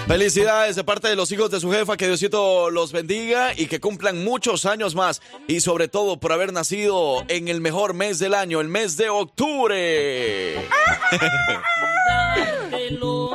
[0.07, 3.81] Felicidades de parte de los hijos de su jefa, que Diosito los bendiga y que
[3.81, 5.21] cumplan muchos años más.
[5.47, 9.09] Y sobre todo por haber nacido en el mejor mes del año, el mes de
[9.09, 10.55] octubre.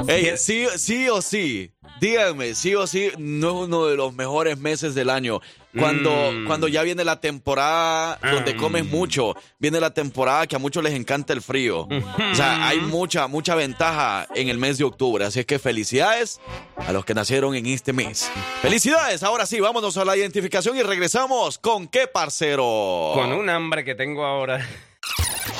[0.09, 4.59] Ey, sí, sí o sí, díganme, sí o sí, no es uno de los mejores
[4.59, 5.41] meses del año.
[5.79, 6.47] Cuando, Mm.
[6.47, 8.57] cuando ya viene la temporada donde Mm.
[8.59, 11.83] comes mucho, viene la temporada que a muchos les encanta el frío.
[11.89, 15.25] O sea, hay mucha, mucha ventaja en el mes de octubre.
[15.25, 16.41] Así es que felicidades
[16.77, 18.31] a los que nacieron en este mes.
[18.61, 23.13] Felicidades, ahora sí, vámonos a la identificación y regresamos con qué parcero.
[23.15, 24.67] Con un hambre que tengo ahora.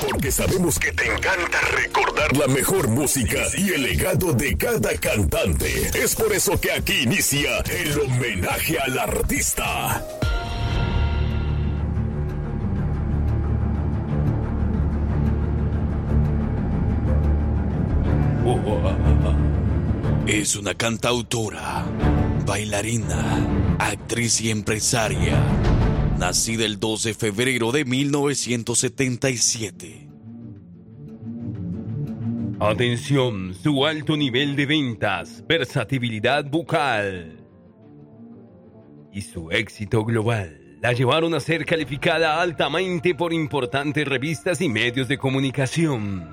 [0.09, 5.91] Porque sabemos que te encanta recordar la mejor música y el legado de cada cantante.
[5.93, 10.05] Es por eso que aquí inicia el homenaje al artista.
[20.27, 21.85] Es una cantautora,
[22.45, 25.37] bailarina, actriz y empresaria.
[26.17, 30.09] Nacida el 2 de febrero de 1977.
[32.59, 37.37] Atención, su alto nivel de ventas, versatilidad bucal
[39.11, 45.07] y su éxito global la llevaron a ser calificada altamente por importantes revistas y medios
[45.07, 46.29] de comunicación.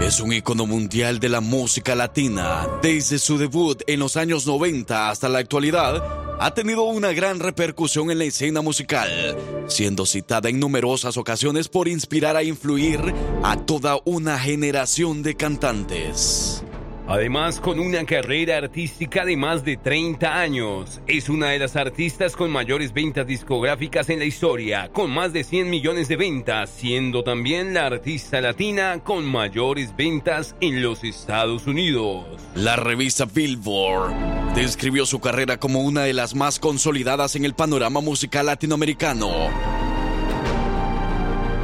[0.00, 2.66] Es un icono mundial de la música latina.
[2.82, 6.02] Desde su debut en los años 90 hasta la actualidad,
[6.44, 9.36] ha tenido una gran repercusión en la escena musical,
[9.68, 12.98] siendo citada en numerosas ocasiones por inspirar e influir
[13.44, 16.64] a toda una generación de cantantes.
[17.12, 22.34] Además, con una carrera artística de más de 30 años, es una de las artistas
[22.34, 27.22] con mayores ventas discográficas en la historia, con más de 100 millones de ventas, siendo
[27.22, 32.24] también la artista latina con mayores ventas en los Estados Unidos.
[32.54, 38.00] La revista Billboard describió su carrera como una de las más consolidadas en el panorama
[38.00, 39.28] musical latinoamericano,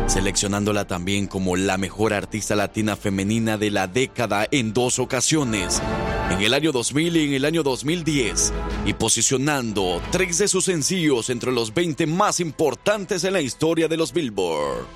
[0.08, 5.82] seleccionándola también como la mejor artista latina femenina de la década en dos ocasiones,
[6.30, 8.52] en el año 2000 y en el año 2010,
[8.86, 13.96] y posicionando tres de sus sencillos entre los 20 más importantes en la historia de
[13.98, 14.86] los Billboard.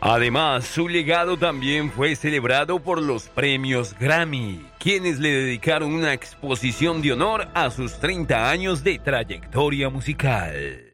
[0.00, 7.02] Además, su legado también fue celebrado por los premios Grammy, quienes le dedicaron una exposición
[7.02, 10.86] de honor a sus 30 años de trayectoria musical.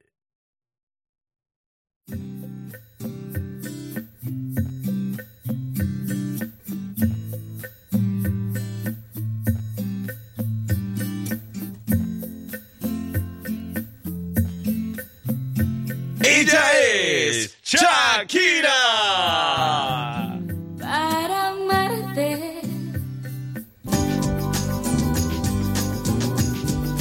[16.37, 18.70] Ella es Shakira.
[20.79, 22.61] Para amarte.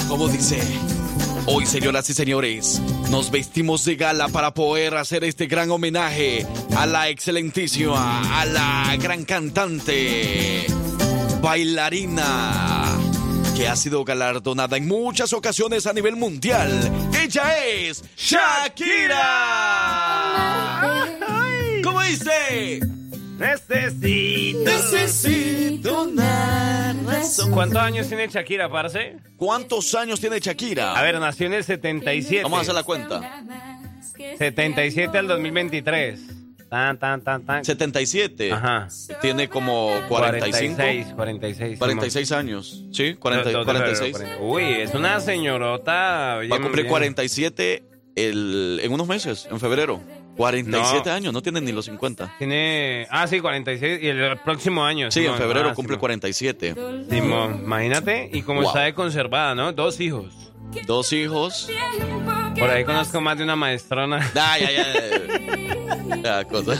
[0.07, 0.61] Como dice,
[1.47, 6.85] hoy señoras y señores, nos vestimos de gala para poder hacer este gran homenaje a
[6.85, 10.65] la excelentísima, a la gran cantante,
[11.41, 12.94] bailarina,
[13.55, 16.69] que ha sido galardonada en muchas ocasiones a nivel mundial.
[17.19, 19.17] Ella es Shakira.
[21.83, 22.81] ¿Cómo dice?
[23.37, 24.59] Necesito.
[24.59, 27.51] Necesito una razón.
[27.51, 29.17] ¿Cuántos años tiene Shakira, parce?
[29.37, 30.93] ¿Cuántos años tiene Shakira?
[30.97, 32.43] A ver, nació en el 77.
[32.43, 33.43] Vamos a hacer la cuenta.
[34.37, 36.34] 77 al 2023.
[36.69, 37.63] Tan, tan, tan, tan.
[37.63, 38.51] 77.
[38.51, 38.87] Ajá.
[39.21, 40.75] Tiene como 45.
[40.75, 41.79] 46, 46.
[41.79, 42.83] 46 años.
[42.91, 43.19] Sí, Simón.
[43.19, 44.11] 40 Dos de febrero, 46.
[44.11, 44.37] 40.
[44.43, 46.39] Uy, es una señorota.
[46.51, 46.87] Va a cumplir bien.
[46.87, 47.83] 47
[48.15, 50.01] el, en unos meses, en febrero.
[50.37, 51.15] 47 No.
[51.15, 52.33] años, no tiene ni los 50.
[52.39, 53.07] Tiene.
[53.09, 53.99] Ah, sí, 46.
[54.03, 55.09] Y el próximo año.
[55.11, 55.39] Sí, en Simón.
[55.39, 55.99] febrero Ah, cumple Simón.
[56.01, 56.75] 47.
[57.09, 58.29] Simón, imagínate.
[58.33, 58.69] Y como Wow.
[58.71, 59.71] está de conservada, ¿no?
[59.71, 60.44] Dos hijos.
[60.85, 61.69] Dos hijos.
[62.57, 64.31] Por ahí conozco más de una maestrona.
[64.35, 66.21] Ay, ay, ay.
[66.23, 66.73] Ya, cosa.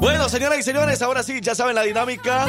[0.00, 2.46] Bueno, señoras y señores, ahora sí, ya saben la dinámica.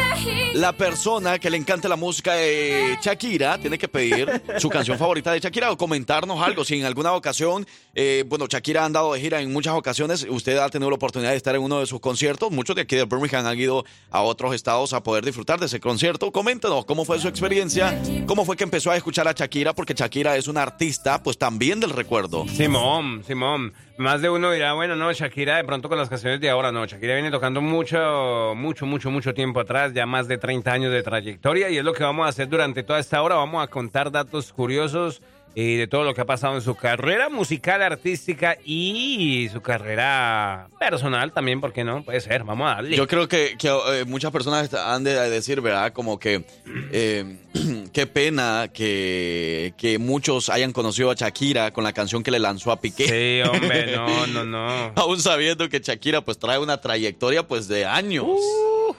[0.55, 5.31] La persona que le encante la música de Shakira tiene que pedir su canción favorita
[5.31, 6.65] de Shakira o comentarnos algo.
[6.65, 10.57] Si en alguna ocasión, eh, bueno, Shakira ha andado de gira en muchas ocasiones, usted
[10.57, 12.51] ha tenido la oportunidad de estar en uno de sus conciertos.
[12.51, 15.79] Muchos de aquí de Birmingham han ido a otros estados a poder disfrutar de ese
[15.79, 16.31] concierto.
[16.31, 20.35] Coméntenos cómo fue su experiencia, cómo fue que empezó a escuchar a Shakira, porque Shakira
[20.35, 22.45] es una artista, pues también del recuerdo.
[22.49, 23.73] Simón, Simón.
[23.97, 26.85] Más de uno dirá, bueno, no, Shakira de pronto con las canciones de ahora no.
[26.85, 31.01] Shakira viene tocando mucho, mucho, mucho, mucho tiempo atrás, ya más de 30 años de
[31.01, 33.35] trayectoria y es lo que vamos a hacer durante toda esta hora.
[33.35, 35.21] Vamos a contar datos curiosos
[35.57, 40.67] y de todo lo que ha pasado en su carrera musical, artística y su carrera
[40.77, 42.03] personal también, ¿por qué no?
[42.03, 42.97] Puede ser, vamos a darle.
[42.97, 45.93] Yo creo que, que, eh, muchas personas han de decir, ¿verdad?
[45.93, 46.43] Como que
[46.91, 47.37] eh,
[47.93, 52.71] qué pena que, que muchos hayan conocido a Shakira con la canción que le lanzó
[52.73, 53.07] a Piqué.
[53.43, 54.91] Sí, hombre, no, no, no.
[54.95, 58.25] Aún sabiendo que Shakira pues trae una trayectoria pues de años.
[58.27, 58.93] Uh.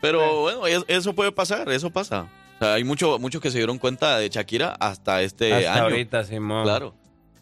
[0.00, 2.28] Pero bueno, es- eso puede pasar, eso pasa.
[2.56, 5.82] O sea, hay muchos muchos que se dieron cuenta de Shakira hasta este Hasta año.
[5.84, 6.64] ahorita, Simón.
[6.64, 6.94] Claro.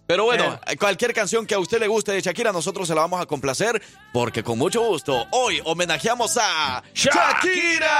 [0.06, 3.22] Pero bueno, cualquier canción que a usted le guste de Shakira, nosotros se la vamos
[3.22, 3.80] a complacer
[4.12, 7.94] porque con mucho gusto hoy homenajeamos a Shakira.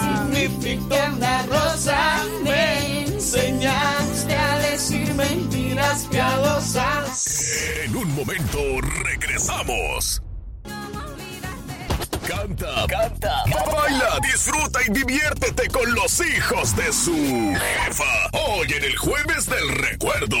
[0.00, 7.68] significa una rosa, me enseñaste a decir mentiras piadosas.
[7.84, 8.58] En un momento
[9.04, 10.20] regresamos.
[12.26, 18.30] Canta, canta, baila, disfruta y diviértete con los hijos de su jefa.
[18.32, 20.36] Hoy en el jueves del recuerdo.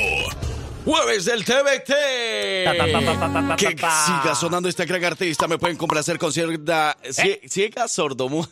[0.84, 1.92] Jueves del TVT.
[3.56, 5.46] Que siga sonando este gran artista.
[5.48, 6.96] Me pueden complacer con cierta.
[7.04, 8.44] cie- Ciega sordomu.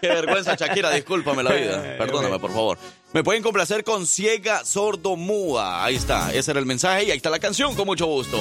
[0.00, 0.90] Qué vergüenza, Shakira.
[0.90, 1.82] Discúlpame la vida.
[1.98, 2.78] Perdóname, por favor.
[3.12, 5.84] Me pueden complacer con Ciega Sordomúa.
[5.84, 6.32] Ahí está.
[6.32, 8.38] Ese era el mensaje y ahí está la canción con mucho gusto.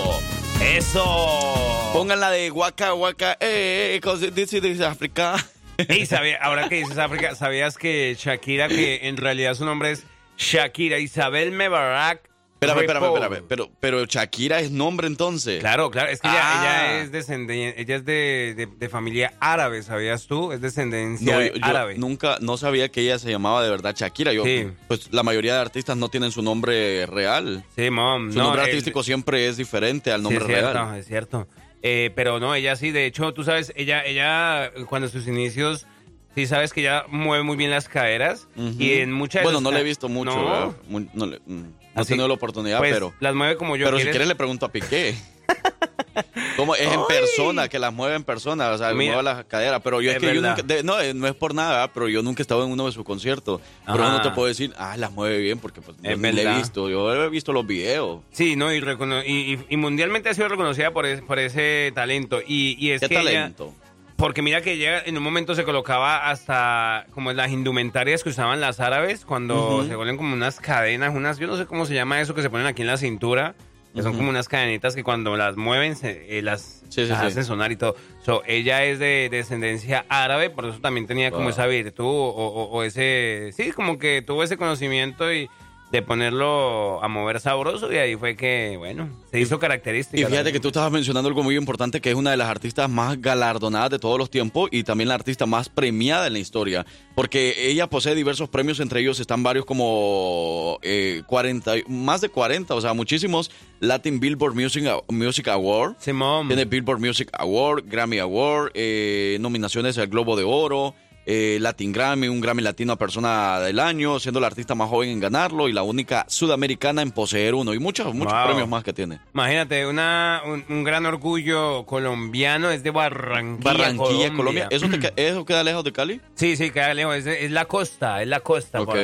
[0.61, 1.91] Eso.
[1.93, 3.37] Pongan la de Waka Waka.
[3.39, 5.35] Eh, eh, is Africa.
[5.89, 10.05] Y sabía, ahora que dices África, ¿sabías que Shakira, que en realidad su nombre es
[10.35, 12.27] Shakira Isabel Mebarak?
[12.59, 13.43] Espérame, espérame, espérame.
[13.47, 15.59] Pero, pero Shakira es nombre entonces.
[15.59, 16.61] Claro, claro, es que ella, Ah.
[16.95, 20.51] ella es descendiente, ella es de, de- de familia árabe, ¿sabías tú?
[20.51, 21.95] Es descendencia No, yo, yo árabe.
[21.99, 24.33] nunca, no sabía que ella se llamaba de verdad Shakira.
[24.33, 24.67] Yo, Sí.
[24.87, 27.63] Pues la mayoría de artistas no tienen su nombre real.
[27.75, 28.31] Sí, mom.
[28.31, 30.95] Su no, nombre el- artístico siempre es diferente al Sí, nombre es cierto, real.
[30.97, 31.47] es cierto.
[31.83, 35.85] Eh, pero no, ella sí, de hecho, tú sabes, ella, ella, cuando sus inicios,
[36.33, 38.47] sí sabes que ella mueve muy bien las caderas
[38.79, 40.31] y en muchas Bueno, no le he visto mucho.
[40.35, 40.75] No,
[41.13, 41.63] No, le- mm,
[41.97, 43.13] no he tenido la oportunidad, pues, pero.
[43.19, 43.85] las mueve como yo.
[43.85, 44.27] Pero si ¿quieres?
[44.27, 45.15] le pregunto a Piqué.
[46.55, 48.71] ¿Cómo es en persona, que las mueve en persona?
[48.71, 49.81] O sea, Mira, mueve las caderas.
[49.83, 50.61] Pero yo es, es que yo nunca.
[50.63, 52.91] de- no, eh, no es por nada, pero yo nunca he estado en uno de
[52.91, 53.61] sus conciertos.
[53.85, 56.89] Pero no te puedo decir, ah, las mueve bien, porque pues, ni le he visto.
[56.89, 58.21] Yo he visto los videos.
[58.31, 62.39] Sí, no, y, y, y- y mundialmente ha sido reconocida por, es- por ese talento.
[62.45, 63.73] Y, y es ¿Qué que ella- talento?
[64.17, 68.59] Porque mira que ella en un momento se colocaba hasta como las indumentarias que usaban
[68.59, 72.19] las árabes cuando se ponen como unas cadenas, unas, yo no sé cómo se llama
[72.19, 73.53] eso que se ponen aquí en la cintura,
[73.95, 77.19] que son como unas cadenitas que cuando las mueven se, eh, las, Sí, sí, las
[77.19, 77.25] sí.
[77.27, 77.95] hacen sonar y todo.
[78.23, 82.69] So, ella es de descendencia árabe, por eso también tenía como esa virtud o, o-
[82.69, 85.49] o ese, sí, como que tuvo ese conocimiento y
[85.91, 90.17] de ponerlo a mover sabroso y ahí fue que, bueno, se hizo característica.
[90.17, 90.53] Y fíjate también.
[90.53, 93.91] que tú estabas mencionando algo muy importante, que es una de las artistas más galardonadas
[93.91, 97.87] de todos los tiempos y también la artista más premiada en la historia, porque ella
[97.87, 102.93] posee diversos premios, entre ellos están varios como eh, 40, más de 40, o sea,
[102.93, 105.95] muchísimos Latin Billboard Music, Music Award.
[105.99, 106.47] Simón.
[106.47, 110.95] Tiene Billboard Music Award, Grammy Award, eh, nominaciones al Globo de Oro,
[111.29, 115.09] eh, Latin Grammy, un Grammy Latino a Persona del Año, siendo la artista más joven
[115.09, 118.45] en ganarlo y la única sudamericana en poseer uno, y muchos, muchos Wow.
[118.45, 119.19] premios más que tiene.
[119.33, 124.67] Imagínate, una, un, un gran orgullo colombiano es de Barranquilla, Barranquilla, Colombia.
[124.71, 126.21] ¿Eso, te que- ¿Eso queda lejos de Cali?
[126.35, 127.15] Sí, sí, queda lejos.
[127.17, 128.85] Es, es la costa, es la costa.
[128.85, 128.97] Por.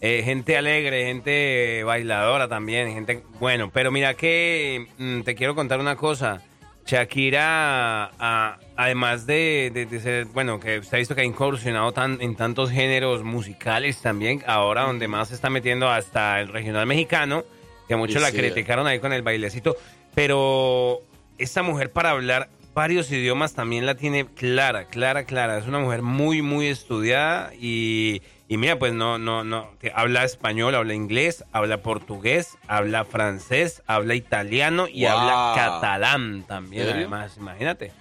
[0.00, 3.22] Eh, gente alegre, gente bailadora también, gente...
[3.40, 6.42] Bueno, pero mira que mm, te quiero contar una cosa.
[6.86, 11.92] Shakira, a- además de, de- de ser, bueno, que se ha visto que ha incursionado
[11.92, 16.86] tan, en tantos géneros musicales también, ahora donde más se está metiendo hasta el regional
[16.86, 17.44] mexicano,
[17.88, 18.36] que muchos la sí.
[18.36, 19.76] criticaron ahí con el bailecito,
[20.14, 21.00] pero
[21.38, 25.58] esta mujer para hablar varios idiomas también la tiene clara, clara, clara.
[25.58, 30.24] Es una mujer muy, muy estudiada y, y mira, pues no, no, no, que habla
[30.24, 35.10] español, habla inglés, habla portugués, habla francés, habla italiano y Wow.
[35.12, 37.92] habla catalán también, además, imagínate.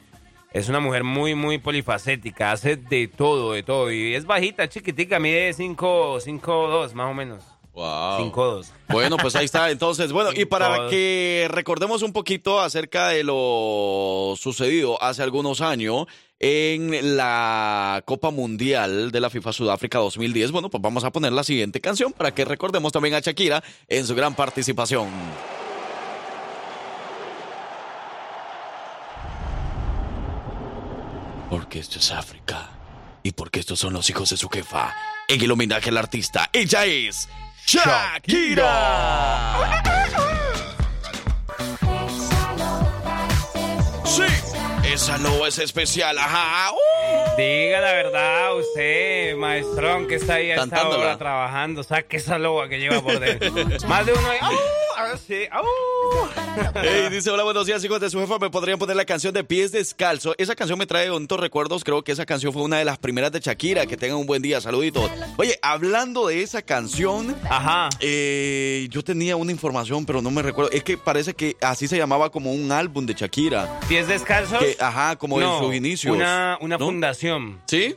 [0.51, 3.91] Es una mujer muy, muy polifacética, hace de todo, de todo.
[3.91, 7.43] Y es bajita, chiquitica, mide 5, 5, 2 más o menos.
[7.75, 8.31] Wow.
[8.31, 8.67] 5-2.
[8.87, 9.69] Bueno, pues ahí está.
[9.69, 16.07] Entonces, bueno, y para que recordemos un poquito acerca de lo sucedido hace algunos años
[16.39, 21.43] en la Copa Mundial de la FIFA Sudáfrica 2010, bueno, pues vamos a poner la
[21.43, 25.09] siguiente canción para que recordemos también a Shakira en su gran participación.
[31.49, 32.69] Porque esto es África
[33.21, 34.95] y porque estos son los hijos de su jefa.
[35.27, 37.27] En el homenaje al artista, ella es
[37.65, 38.73] Shakira.
[44.05, 44.23] Sí,
[44.95, 46.71] esa loba es especial, ajá.
[46.71, 47.35] ¡Uh!
[47.37, 52.69] Diga la verdad, usted, maestrón, que está ahí a esta hora trabajando, saque esa loba
[52.69, 53.51] que lleva por dentro.
[53.89, 55.17] Más de uno ahí.
[55.27, 55.65] sí, ¡au!
[56.81, 58.39] Ey, dice, hola, buenos días, hijos de su jefa.
[58.39, 60.33] ¿Me podrían poner la canción de Pies Descalzo?
[60.37, 61.83] Esa canción me trae bonitos recuerdos.
[61.83, 63.85] Creo que esa canción fue una de las primeras de Shakira.
[63.85, 64.61] Que tengan un buen día.
[64.61, 65.11] Saluditos.
[65.35, 67.89] Oye, hablando de esa canción, Ajá.
[67.99, 70.71] eh, yo tenía una información, pero no me recuerdo.
[70.71, 73.81] Es que parece que así se llamaba como un álbum de Shakira.
[73.89, 74.59] ¿Pies descalzos?
[74.59, 76.15] Que, ajá, como no, en sus inicios.
[76.15, 76.85] Una, una ¿no?
[76.85, 77.61] fundación.
[77.67, 77.95] ¿Sí?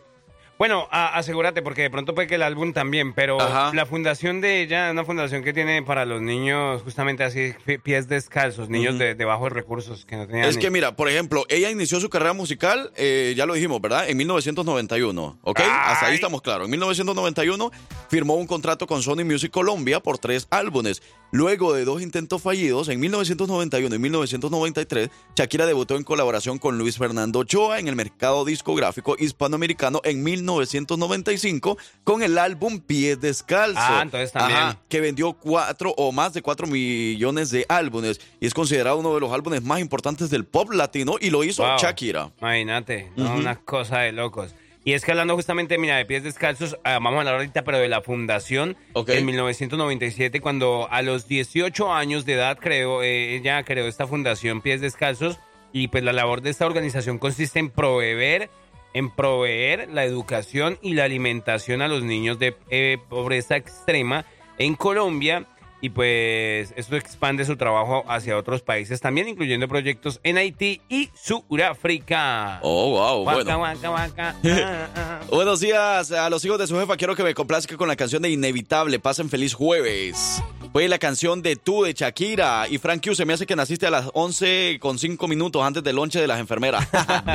[0.59, 3.71] Bueno, a- asegúrate, porque de pronto puede que el álbum también, pero Ajá.
[3.73, 7.79] la fundación de ella es una fundación que tiene para los niños justamente así, pi-
[7.79, 10.49] pies descalzos, niños de, de bajos recursos que no tenían...
[10.49, 13.81] Es ni- que mira, por ejemplo, ella inició su carrera musical, eh, ya lo dijimos,
[13.81, 14.09] ¿verdad?
[14.11, 15.61] En 1991, ¿ok?
[15.61, 16.65] Hasta ahí estamos claros.
[16.65, 17.71] En 1991
[18.11, 21.03] firmó un contrato con Sony Music Colombia por tres álbumes.
[21.31, 26.97] Luego de dos intentos fallidos, en 1991 y 1993, Shakira debutó en colaboración con Luis
[26.97, 33.77] Fernando Ochoa en el mercado discográfico hispanoamericano en 1995 con el álbum Pies Descalzos.
[33.77, 34.79] Ah, entonces también.
[34.89, 39.21] que vendió cuatro o más de cuatro millones de álbumes y es considerado uno de
[39.21, 41.79] los álbumes más importantes del pop latino y lo hizo Wow.
[41.79, 42.31] Shakira.
[42.41, 44.55] Imagínate, una cosa de locos.
[44.85, 47.79] Y es que hablando justamente, mira, de pies descalzos, ah, vamos a hablar ahorita, pero
[47.79, 49.11] de la fundación Ok.
[49.11, 54.63] en 1997, cuando a los 18 años de edad creo, eh, ella creó esta fundación
[54.63, 55.39] Pies Descalzos
[55.73, 58.49] y pues la labor de esta organización consiste en proveer,
[58.95, 64.25] en proveer la educación y la alimentación a los niños de eh, pobreza extrema
[64.57, 65.47] en Colombia
[65.81, 71.11] y pues esto expande su trabajo hacia otros países también, incluyendo proyectos en Haití y
[71.15, 72.59] Sudáfrica.
[72.63, 73.61] Oh, wow, Waka, bueno.
[73.61, 75.21] waka, waka, ah, ah.
[75.31, 76.97] Buenos días a los hijos de su jefa.
[76.97, 78.99] Quiero que me complazca con la canción de Inevitable.
[78.99, 80.43] Pasen feliz jueves.
[80.73, 82.67] Fue la canción de Tú de Shakira.
[82.69, 85.83] Y Frank Q, se me hace que naciste a las 11 con 5 minutos antes
[85.83, 86.87] del lonche de las enfermeras.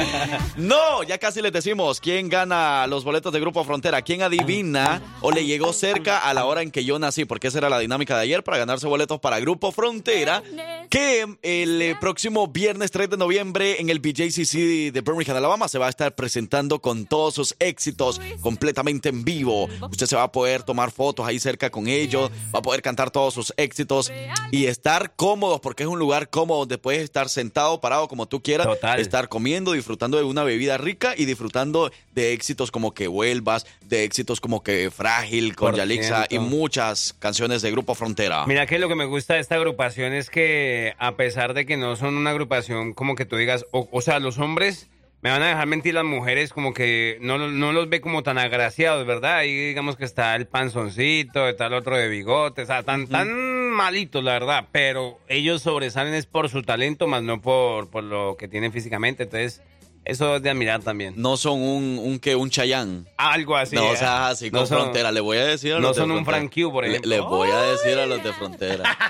[0.57, 4.01] no, ya casi les decimos quién gana los boletos de Grupo Frontera.
[4.01, 7.25] ¿Quién adivina o le llegó cerca a la hora en que yo nací?
[7.25, 10.41] Porque esa era la dinámica de ayer para ganarse boletos para Grupo Frontera.
[10.89, 15.77] Que el eh, próximo viernes 3 de noviembre en el BJCC de Birmingham, Alabama, se
[15.77, 19.67] va a estar presentando con todos sus éxitos completamente en vivo.
[19.91, 23.11] Usted se va a poder tomar fotos ahí cerca con ellos, va a poder cantar
[23.11, 24.11] todos sus éxitos
[24.51, 28.41] y estar cómodos porque es un lugar cómodo donde puedes estar sentado, parado como tú
[28.41, 28.99] quieras, Total.
[28.99, 34.03] estar comiendo, disfrutando de una bebida rica y disfrutando de éxitos como que vuelvas, de
[34.03, 38.22] éxitos como que frágil con Por Yalixa y muchas canciones de Grupo Frontera.
[38.47, 41.77] Mira que lo que me gusta de esta agrupación es que a pesar de que
[41.77, 44.89] no son una agrupación como que tú digas, o, o sea, los hombres
[45.23, 48.37] me van a dejar mentir las mujeres como que no, no los ve como tan
[48.37, 49.37] agraciados, ¿verdad?
[49.37, 53.69] Ahí digamos que está el panzoncito, está el otro de bigote, o sea, tan, tan
[53.69, 58.35] malitos, la verdad, pero ellos sobresalen es por su talento, más no por, por lo
[58.37, 59.61] que tienen físicamente, entonces
[60.05, 61.13] eso es de admirar también.
[61.17, 63.07] No son un, un que un Chayán.
[63.17, 63.75] Algo así.
[63.75, 63.91] no, ¿eh?
[63.93, 65.11] o sea, así No con son- frontera.
[65.11, 66.25] Le voy a decir a no los de son un.
[66.25, 67.09] Frank Q, por Le- ejemplo.
[67.09, 68.97] Les voy a decir a los de frontera.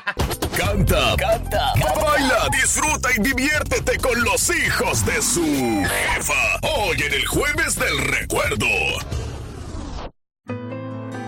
[0.56, 6.60] Canta, canta, baila, disfruta y diviértete con los hijos de su jefa.
[6.62, 8.68] Hoy en el jueves del recuerdo.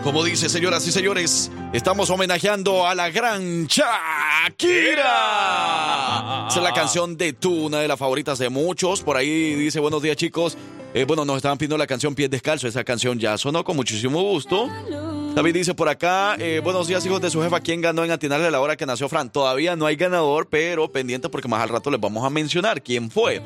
[0.03, 3.65] Como dice, señoras y señores, estamos homenajeando a la gran
[4.35, 5.07] Shakira.
[6.49, 9.01] Esa es la canción de Tú, una de las favoritas de muchos.
[9.01, 10.57] Por ahí dice, buenos días chicos.
[10.93, 12.67] Eh, bueno, nos estaban pidiendo la canción Pies Descalzo.
[12.67, 14.69] Esa canción ya sonó con muchísimo gusto.
[15.35, 18.47] David dice por acá, eh, buenos días hijos de su jefa, ¿quién ganó en atinarle
[18.47, 19.29] a la hora que nació Fran?
[19.29, 23.11] Todavía no hay ganador, pero pendiente porque más al rato les vamos a mencionar quién
[23.11, 23.41] fue.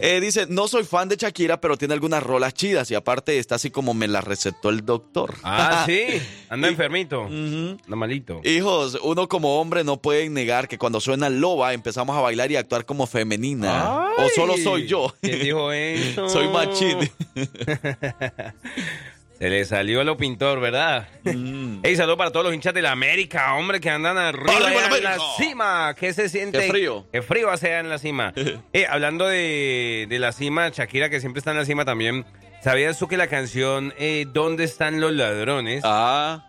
[0.00, 3.54] Eh, dice, no soy fan de Shakira, pero tiene algunas rolas chidas y aparte está
[3.54, 5.36] así como me la recetó el doctor.
[5.44, 8.40] Ah, sí, anda enfermito, anda malito.
[8.42, 12.56] Hijos, uno como hombre no puede negar que cuando suena loba empezamos a bailar y
[12.56, 14.08] actuar como femenina.
[14.18, 15.14] o solo soy yo.
[15.22, 16.28] ¿Quién dijo eso?
[16.28, 17.08] soy machín.
[19.40, 21.08] Se le salió lo pintor, ¿verdad?
[21.24, 21.78] Mm.
[21.82, 25.02] Ey, saludo para todos los hinchas de la América, hombre, que andan arriba, ¡Arriba en
[25.02, 25.94] la cima.
[25.98, 26.58] ¿Qué se siente?
[26.60, 27.06] ¡Qué frío!
[27.10, 28.34] Qué frío hace en la cima.
[28.74, 32.26] eh, hablando de, de la cima, Shakira, que siempre está en la cima también.
[32.62, 35.80] ¿Sabías tú que la canción eh, ¿Dónde están los ladrones?
[35.86, 36.46] Ah,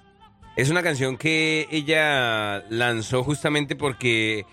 [0.57, 4.45] Es una canción que ella lanzó justamente porque,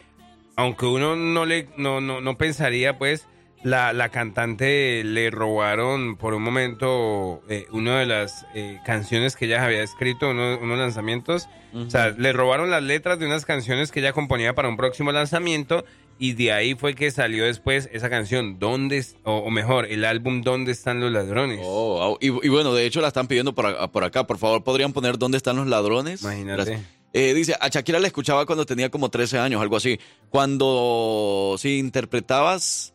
[0.54, 3.26] aunque uno no le no, no, no pensaría, pues,
[3.64, 9.46] la, la cantante le robaron por un momento eh, una de las eh, canciones que
[9.46, 11.48] ella había escrito, uno- unos lanzamientos.
[11.74, 15.12] O sea, le robaron las letras de unas canciones que ella componía para un próximo
[15.12, 15.84] lanzamiento
[16.18, 20.40] y de ahí fue que salió después esa canción, ¿Dónde, o, o mejor, el álbum
[20.42, 21.60] ¿Dónde están los ladrones?
[21.62, 24.26] Oh, y, y bueno, de hecho la están pidiendo por, por acá.
[24.26, 26.22] Por favor, ¿podrían poner dónde están los ladrones?
[26.22, 26.80] Imagínate.
[27.12, 29.98] Eh, dice, a Shakira la escuchaba cuando tenía como 13 años, algo así.
[30.30, 32.94] Cuando si interpretabas,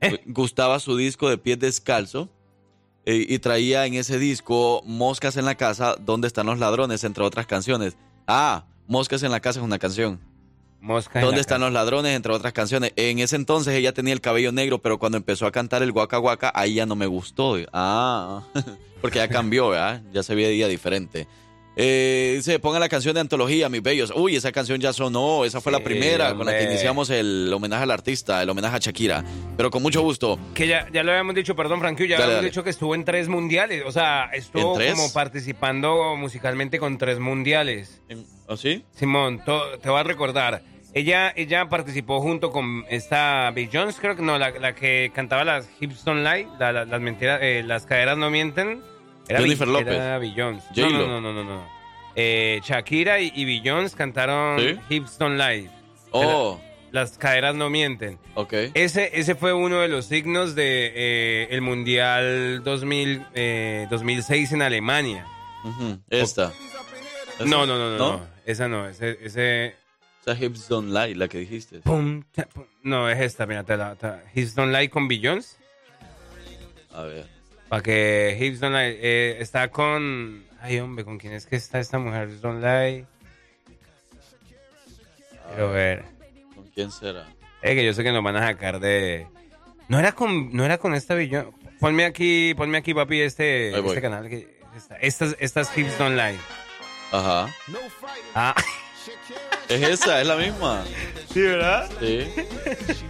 [0.00, 0.20] Eh.
[0.26, 2.28] gustaba su disco de pies descalzo
[3.06, 7.04] eh, y traía en ese disco Moscas en la casa, ¿dónde están los ladrones?
[7.04, 7.96] Entre otras canciones.
[8.26, 10.20] Ah, Moscas en la casa es una canción.
[10.80, 12.14] Mosca ¿Dónde están los ladrones?
[12.14, 12.92] Entre otras canciones.
[12.96, 16.18] En ese entonces ella tenía el cabello negro, pero cuando empezó a cantar el Waka
[16.18, 17.56] Waka, ahí ya no me gustó.
[17.72, 18.42] Ah,
[19.00, 20.02] porque ya cambió, ¿verdad?
[20.12, 21.26] Ya se veía diferente.
[21.78, 24.10] Eh, dice, ponga la canción de antología, mis bellos.
[24.16, 25.44] Uy, esa canción ya sonó.
[25.44, 26.72] Esa fue la Sí, primera con la que hombre.
[26.72, 29.22] iniciamos el homenaje al artista, el homenaje a Shakira.
[29.58, 30.38] Pero con mucho gusto.
[30.54, 32.48] Que ya, ya lo habíamos dicho, perdón, Frankie, ya Dale, habíamos dale.
[32.48, 33.82] dicho que estuvo en tres mundiales.
[33.86, 38.00] O sea, estuvo como participando musicalmente con tres mundiales.
[38.48, 38.82] ¿Ah, sí?
[38.92, 40.62] Simón, te voy a recordar.
[40.94, 45.44] Ella, ella participó junto con esta Bill Jones, creo que no, la, la que cantaba
[45.44, 48.80] las Hips Don't Lie, la- la- las mentiras, eh, las caderas no mienten.
[49.28, 49.94] Jennifer Bill- López.
[49.94, 50.64] Era Jones.
[50.76, 51.44] No, no, no, no, no.
[51.44, 51.76] no.
[52.14, 54.78] Eh, Shakira y, y Jones cantaron ¿Sí?
[54.88, 55.68] Hips Don't Lie.
[56.12, 56.58] Oh,
[56.92, 58.18] Las caderas no mienten.
[58.34, 58.52] ok.
[58.72, 64.62] Ese, ese fue uno de los signos de eh, el Mundial 2000, eh, 2006 en
[64.62, 65.26] Alemania.
[66.08, 66.52] Esta.
[67.40, 68.26] No, no, no, no, no.
[68.46, 68.88] Esa no.
[68.88, 69.74] Ese, ese
[70.24, 71.80] Esa Hips Don't Lie, la que dijiste.
[71.80, 72.64] pum, ta, pum.
[72.82, 73.44] no es esta.
[73.44, 73.94] Mira, te la,
[74.34, 75.58] Hips Don't Lie con Billions.
[76.94, 77.35] A ver.
[77.68, 80.44] Para que Hips Don't Lie eh, está con.
[80.60, 82.28] Ay, hombre, ¿con quién es que está esta mujer?
[82.28, 83.06] Hips Don't Lie.
[85.48, 86.04] Quiero ver.
[86.54, 87.26] ¿Con quién será?
[87.62, 89.26] Es que yo sé que nos van a sacar de.
[89.88, 91.48] No era con, no era con esta Billions.
[91.80, 94.28] Ponme aquí, ponme aquí, papi, este, este canal.
[94.28, 96.38] Que, esta- estas, estas Hips Don't Lie.
[97.12, 97.54] Ajá.
[98.34, 98.54] Ah,
[99.68, 100.84] Es esa, es la misma.
[101.32, 101.90] sí, ¿verdad?
[102.00, 102.28] Sí.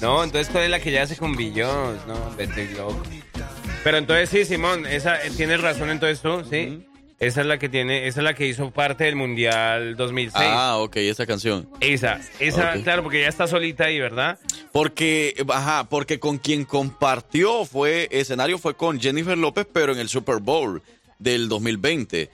[0.00, 2.06] No, entonces, ¿cuál es la que ya hace con Billions?
[2.06, 3.02] No, estoy loco.
[3.82, 6.86] Pero entonces sí, Simón, esa eh, tienes razón entonces tú, ¿sí?
[7.18, 10.34] Esa es la que tiene, esa es la que hizo parte del Mundial 2006.
[10.36, 11.68] Ah, ok, esa canción.
[11.80, 14.38] Esa, esa, claro, porque ya está solita ahí, ¿verdad?
[14.72, 20.08] Porque, ajá, porque con quien compartió fue, escenario fue con Jennifer López, pero en el
[20.08, 20.82] Super Bowl
[21.18, 22.30] del 2020.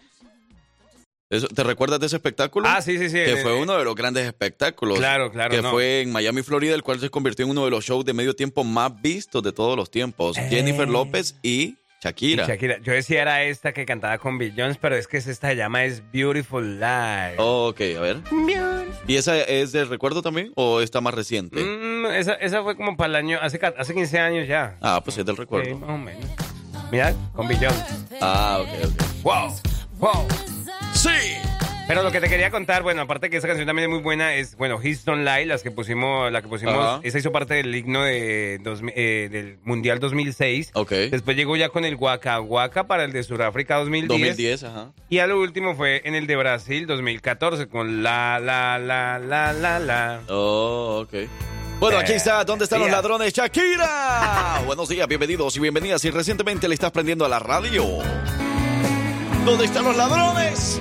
[1.29, 2.69] Eso- ¿Te recuerdas de ese espectáculo?
[2.69, 3.17] Ah, sí, sí, sí.
[3.17, 4.99] Que Eh, fue uno de los grandes espectáculos.
[4.99, 5.71] Claro, claro, Que no.
[5.71, 8.35] fue en Miami, Florida, el cual se convirtió en uno de los shows de medio
[8.37, 10.37] tiempo más vistos de todos los tiempos.
[10.37, 12.45] Jennifer López y Shakira.
[12.45, 12.47] Eh.
[12.47, 12.79] Shakira.
[12.81, 15.57] Yo decía era esta que cantaba con Bill Jones, pero es que es esta se
[15.57, 17.35] llama es Beautiful Life.
[17.39, 18.19] Oh, ok, a ver.
[19.09, 21.61] ¿Y esa es del recuerdo también o está más reciente?
[21.61, 24.77] Mm, esa, esa fue como para el año, hace, hace 15 años ya.
[24.81, 25.77] Ah, pues es del Sí, recuerdo.
[25.79, 26.25] más o menos.
[26.93, 27.83] Mira, con Bill Jones.
[28.21, 29.23] Ah, ok, ok.
[29.25, 29.55] ¡Wow!
[29.99, 30.29] ¡Wow!
[31.07, 31.37] ¡Sí!
[31.89, 34.35] Pero lo que te quería contar, bueno, aparte que esa canción también es muy buena,
[34.35, 37.73] es, bueno, Hits Don't Lie, las que pusimos, la que pusimos, esa hizo parte del
[37.73, 40.73] himno de, dos- eh, del Mundial 2006.
[40.75, 40.91] Ok.
[40.91, 44.09] Después llegó ya con el Waka Waka para el de Sudáfrica 2010.
[44.11, 44.91] 2010, ajá.
[45.09, 49.53] Y a lo último fue en el de Brasil 2014 con La La La La
[49.53, 50.23] La La.
[50.29, 51.15] Oh, ok.
[51.79, 52.43] Bueno, aquí está.
[52.43, 53.33] ¿Dónde están los ladrones?
[53.33, 54.63] ¡Shakira!
[54.67, 56.03] Buenos días, bienvenidos y bienvenidas.
[56.03, 57.85] Si recientemente le estás prendiendo a la radio.
[59.45, 60.81] ¿Dónde están los ladrones?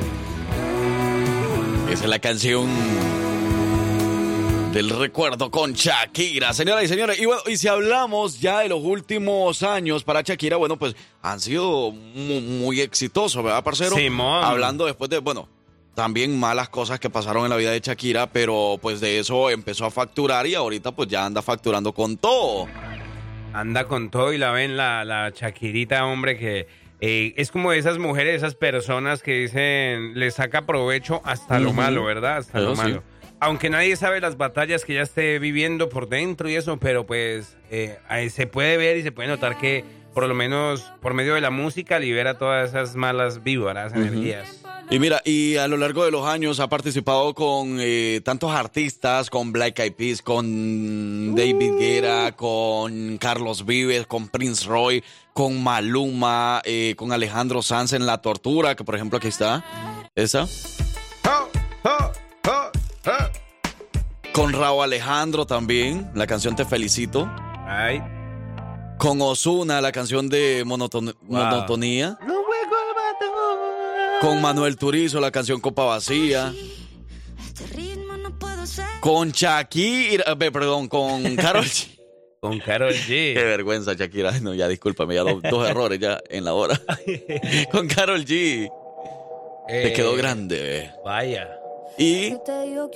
[1.96, 2.68] Esa es la canción
[4.74, 6.52] del recuerdo con Shakira.
[6.54, 10.58] Señoras y señores, y bueno, y si hablamos ya de los últimos años para Shakira,
[10.58, 13.96] bueno, pues han sido mu- muy, exitosos, ¿verdad, parcero?
[13.96, 14.44] Simón.
[14.44, 15.48] Hablando después de, bueno,
[15.94, 19.86] también malas cosas que pasaron en la vida de Shakira, pero pues de eso empezó
[19.86, 22.68] a facturar y ahorita pues ya anda facturando con todo.
[23.54, 26.68] Anda con todo y la ven la, la Shakirita, hombre, que
[27.08, 32.04] eh, es como esas mujeres, esas personas que dicen, le saca provecho hasta lo malo,
[32.04, 32.38] ¿verdad?
[32.38, 32.82] Hasta lo sí.
[32.82, 33.04] malo.
[33.40, 37.58] Aunque nadie sabe las batallas que ella esté viviendo por dentro y eso, pero pues
[37.70, 39.84] eh, ahí se puede ver y se puede notar que
[40.16, 44.62] por lo menos por medio de la música libera todas esas malas víboras, energías.
[44.90, 49.30] Y mira, y a lo largo de los años ha participado con eh, tantos artistas,
[49.30, 55.04] con Black Eyed Peas, con David Guerra, con Carlos Vives, con Prince Roy,
[55.34, 59.66] con Maluma, eh, con Alejandro Sanz en La Tortura, que por ejemplo aquí está,
[60.16, 60.48] esa.
[64.32, 67.30] Con Raúl Alejandro también, la canción Te Felicito.
[67.68, 68.02] Ay,
[68.98, 72.18] Con Osuna, la canción de Monoton- Monotonía.
[72.20, 72.36] Con
[74.22, 76.54] Con Manuel Turizo, la canción Copa Vacía.
[79.02, 81.88] Con Shakira, eh, perdón, con Carol G.
[82.40, 83.44] Con Carol Qué G.
[83.44, 84.40] vergüenza, Shakira.
[84.40, 86.80] No, ya discúlpame, ya do- dos errores ya en la hora.
[87.72, 88.70] con Carol G.
[89.68, 90.92] Te Eh, quedó grande.
[91.04, 91.50] Vaya.
[91.98, 92.34] Y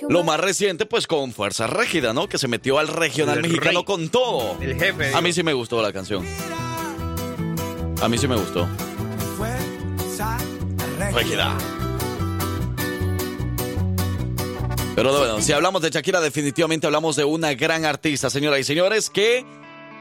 [0.08, 2.28] lo más reciente, pues con Fuerza Régida, ¿no?
[2.28, 3.84] Que se metió al regional El mexicano rey.
[3.84, 4.56] con todo.
[4.60, 5.14] El jefe.
[5.14, 6.24] A mí sí me gustó la canción.
[8.02, 8.68] A mí sí me gustó.
[11.12, 11.56] Régida.
[14.94, 19.08] Pero bueno, si hablamos de Shakira, definitivamente hablamos de una gran artista, señoras y señores,
[19.08, 19.46] que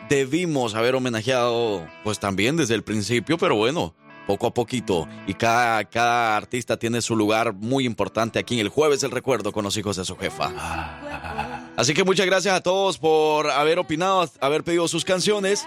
[0.10, 3.96] debimos haber homenajeado, pues también desde el principio, pero bueno,
[4.30, 5.08] poco a poquito.
[5.26, 9.52] Y cada, cada artista tiene su lugar muy importante aquí en el Jueves del Recuerdo
[9.52, 11.72] con los hijos de su jefa.
[11.76, 15.66] Así que muchas gracias a todos por haber opinado, haber pedido sus canciones.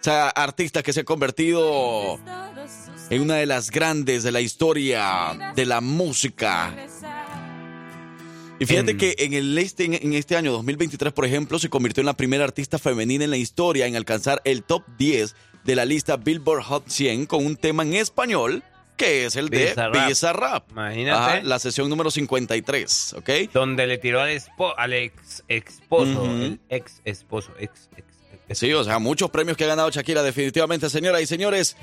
[0.00, 2.20] O sea, artista que se ha convertido
[3.10, 6.72] en una de las grandes de la historia de la música.
[8.58, 11.68] Y fíjate En- que en, el este, en, en este año 2023, por ejemplo, se
[11.68, 15.34] convirtió en la primera artista femenina en la historia en alcanzar el top 10
[15.66, 18.62] de la lista Billboard Hot 100 con un tema en español
[18.96, 20.08] que es el de Bizarrap.
[20.08, 20.70] Bizarrap.
[20.70, 21.18] Imagínate.
[21.18, 23.30] Ajá, la sesión número 53, ¿ok?
[23.52, 26.24] Donde le tiró al, ex esposo.
[26.24, 27.52] El ex esposo.
[27.58, 28.06] Ex, ex,
[28.48, 31.76] ex- Sí, o sea, muchos premios que ha ganado Shakira, definitivamente, señoras y señores.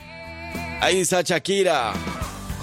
[0.82, 1.94] Ahí está Shakira.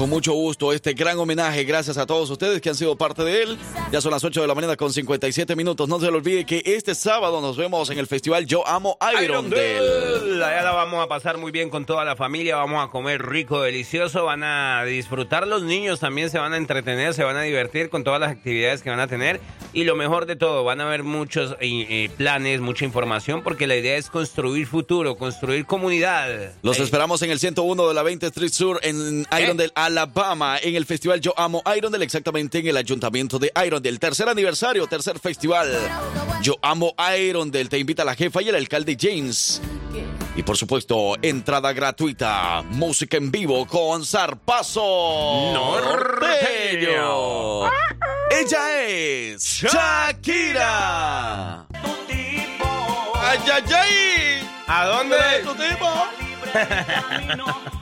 [0.00, 1.62] Con mucho gusto, este gran homenaje.
[1.64, 3.58] Gracias a todos ustedes que han sido parte de él.
[3.92, 5.90] Ya son las 8 de la mañana con 57 minutos.
[5.90, 9.74] No se le olvide que este sábado nos vemos en el festival Yo Amo Irondale.
[9.74, 10.42] Irondale.
[10.42, 12.56] Allá la vamos a pasar muy bien con toda la familia.
[12.56, 14.24] Vamos a comer rico, delicioso.
[14.24, 16.30] Van a disfrutar los niños también.
[16.30, 19.06] Se van a entretener, se van a divertir con todas las actividades que van a
[19.06, 19.38] tener.
[19.74, 23.66] Y lo mejor de todo, van a haber muchos eh, eh, planes, mucha información, porque
[23.66, 26.54] la idea es construir futuro, construir comunidad.
[26.62, 26.84] Los Ahí.
[26.84, 31.20] esperamos en el 101 de la 20 Street Sur en Irondale, Alabama, en el festival
[31.20, 33.98] Yo Amo Irondale, exactamente en el ayuntamiento de Irondale.
[33.98, 35.68] Tercer aniversario, tercer festival.
[36.42, 37.68] Yo Amo Irondale.
[37.68, 39.60] Te invita la jefa y el alcalde James.
[40.36, 47.66] Y por supuesto, entrada gratuita, música en vivo con Zarpazo Norteño.
[48.30, 51.66] Ella es Shakira.
[53.22, 54.48] ¡Ay, ay, ay!
[54.68, 55.16] ¿A dónde?
[55.42, 55.88] tu tipo?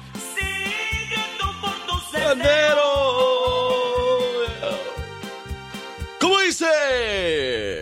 [2.28, 2.82] Bandero.
[6.20, 6.66] ¿Cómo dice?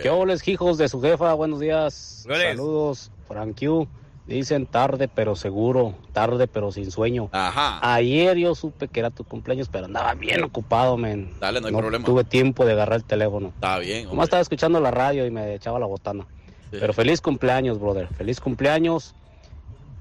[0.01, 1.33] ¿Qué oles, hijos de su jefa?
[1.33, 2.25] Buenos días.
[2.25, 3.89] Saludos, Frank Q.
[4.25, 7.27] Dicen tarde pero seguro, tarde pero sin sueño.
[7.33, 7.79] Ajá.
[7.81, 11.29] Ayer yo supe que era tu cumpleaños, pero andaba bien ocupado, men.
[11.41, 12.05] Dale, no hay problema.
[12.05, 13.49] tuve tiempo de agarrar el teléfono.
[13.49, 14.05] Está bien.
[14.07, 16.25] Nomás estaba escuchando la radio y me echaba la botana.
[16.71, 16.77] Sí.
[16.79, 18.07] Pero feliz cumpleaños, brother.
[18.15, 19.13] Feliz cumpleaños.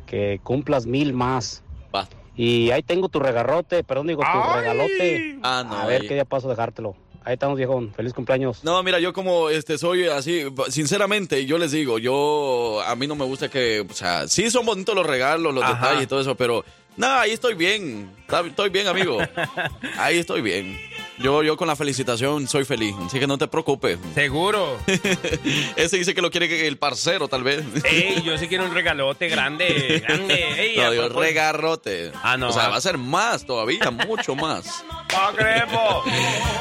[0.06, 1.64] Que cumplas mil más.
[1.92, 2.06] Va.
[2.36, 4.60] Y ahí tengo tu regarrote, perdón, digo tu ¡Ay!
[4.60, 5.38] regalote.
[5.42, 5.76] Ah, no.
[5.76, 6.94] A ver qué día paso a dejártelo.
[7.24, 7.92] Ahí estamos, viejón.
[7.92, 8.62] Feliz cumpleaños.
[8.62, 13.16] No, mira, yo como este soy así, sinceramente, yo les digo, yo a mí no
[13.16, 15.74] me gusta que, o sea, sí son bonitos los regalos, los Ajá.
[15.88, 16.64] detalles y todo eso, pero
[16.96, 18.10] nada, ahí estoy bien,
[18.46, 19.18] estoy bien, amigo.
[19.98, 20.78] Ahí estoy bien.
[21.18, 23.98] Yo, yo con la felicitación soy feliz, así que no te preocupes.
[24.14, 24.78] Seguro.
[25.76, 27.64] Ese dice que lo quiere que el parcero, tal vez.
[27.84, 30.34] Ey, yo sí quiero un regalote grande, grande.
[30.60, 32.12] Ey, No, digo, regarrote.
[32.22, 34.84] Ah, no, O sea, va a ser más todavía, mucho más.
[35.14, 36.04] ¡Ah, crepo!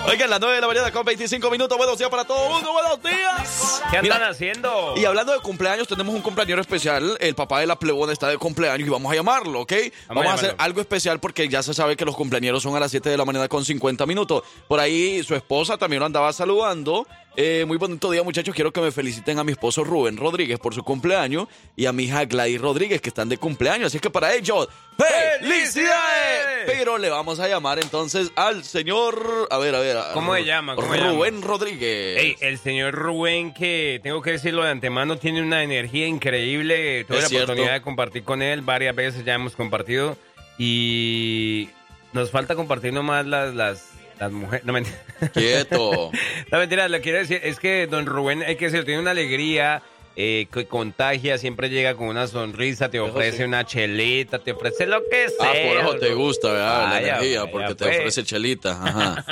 [0.07, 1.75] Oigan, las 9 de la mañana con 25 minutos.
[1.77, 2.71] Buenos días para todo el mundo.
[2.71, 3.81] Buenos días.
[3.89, 4.93] ¿Qué andan Mira, haciendo?
[4.95, 7.17] Y hablando de cumpleaños, tenemos un cumpleañero especial.
[7.19, 9.73] El papá de la plebona está de cumpleaños y vamos a llamarlo, ¿ok?
[10.07, 12.79] Vamos, a a hacer algo especial porque ya se sabe que los cumpleañeros son a
[12.79, 14.43] las 7 de la mañana con 50 minutos.
[14.67, 17.07] Por ahí su esposa también lo andaba saludando.
[17.37, 18.55] Eh, muy bonito día, muchachos.
[18.55, 22.03] Quiero que me feliciten a mi esposo Rubén Rodríguez por su cumpleaños y a mi
[22.03, 23.87] hija Gladys Rodríguez que están de cumpleaños.
[23.87, 26.63] Así que para ellos, ¡felicidades!
[26.65, 29.49] Pero le vamos a llamar entonces al señor.
[29.51, 29.97] A ver, a ver.
[29.97, 30.75] a- ¿Cómo se llama?
[30.75, 31.11] ¿Cómo se llama?
[31.11, 32.21] Rubén Rodríguez.
[32.23, 37.03] Ey, el señor Rubén, que tengo que decirlo de antemano, tiene una energía increíble.
[37.03, 37.45] Tuve Es la cierto.
[37.47, 40.17] oportunidad de compartir con él, varias veces ya hemos compartido.
[40.57, 41.67] Y
[42.13, 44.65] nos falta compartir nomás las, las, las mujeres.
[44.65, 44.97] No, mentira.
[45.33, 46.11] Quieto.
[46.51, 49.11] No, mentira, lo que quiero decir es que don Rubén, hay que decirlo, tiene una
[49.11, 49.81] alegría.
[50.17, 53.43] eh, que contagia, siempre llega con una sonrisa, te ofrece sí.
[53.43, 55.49] una chelita, te ofrece lo que sea.
[55.49, 56.89] Ah, por eso te gusta, ¿verdad?
[56.89, 57.97] la energía, vaya, porque te pues.
[57.97, 58.71] ofrece chelita.
[58.81, 59.25] Ajá.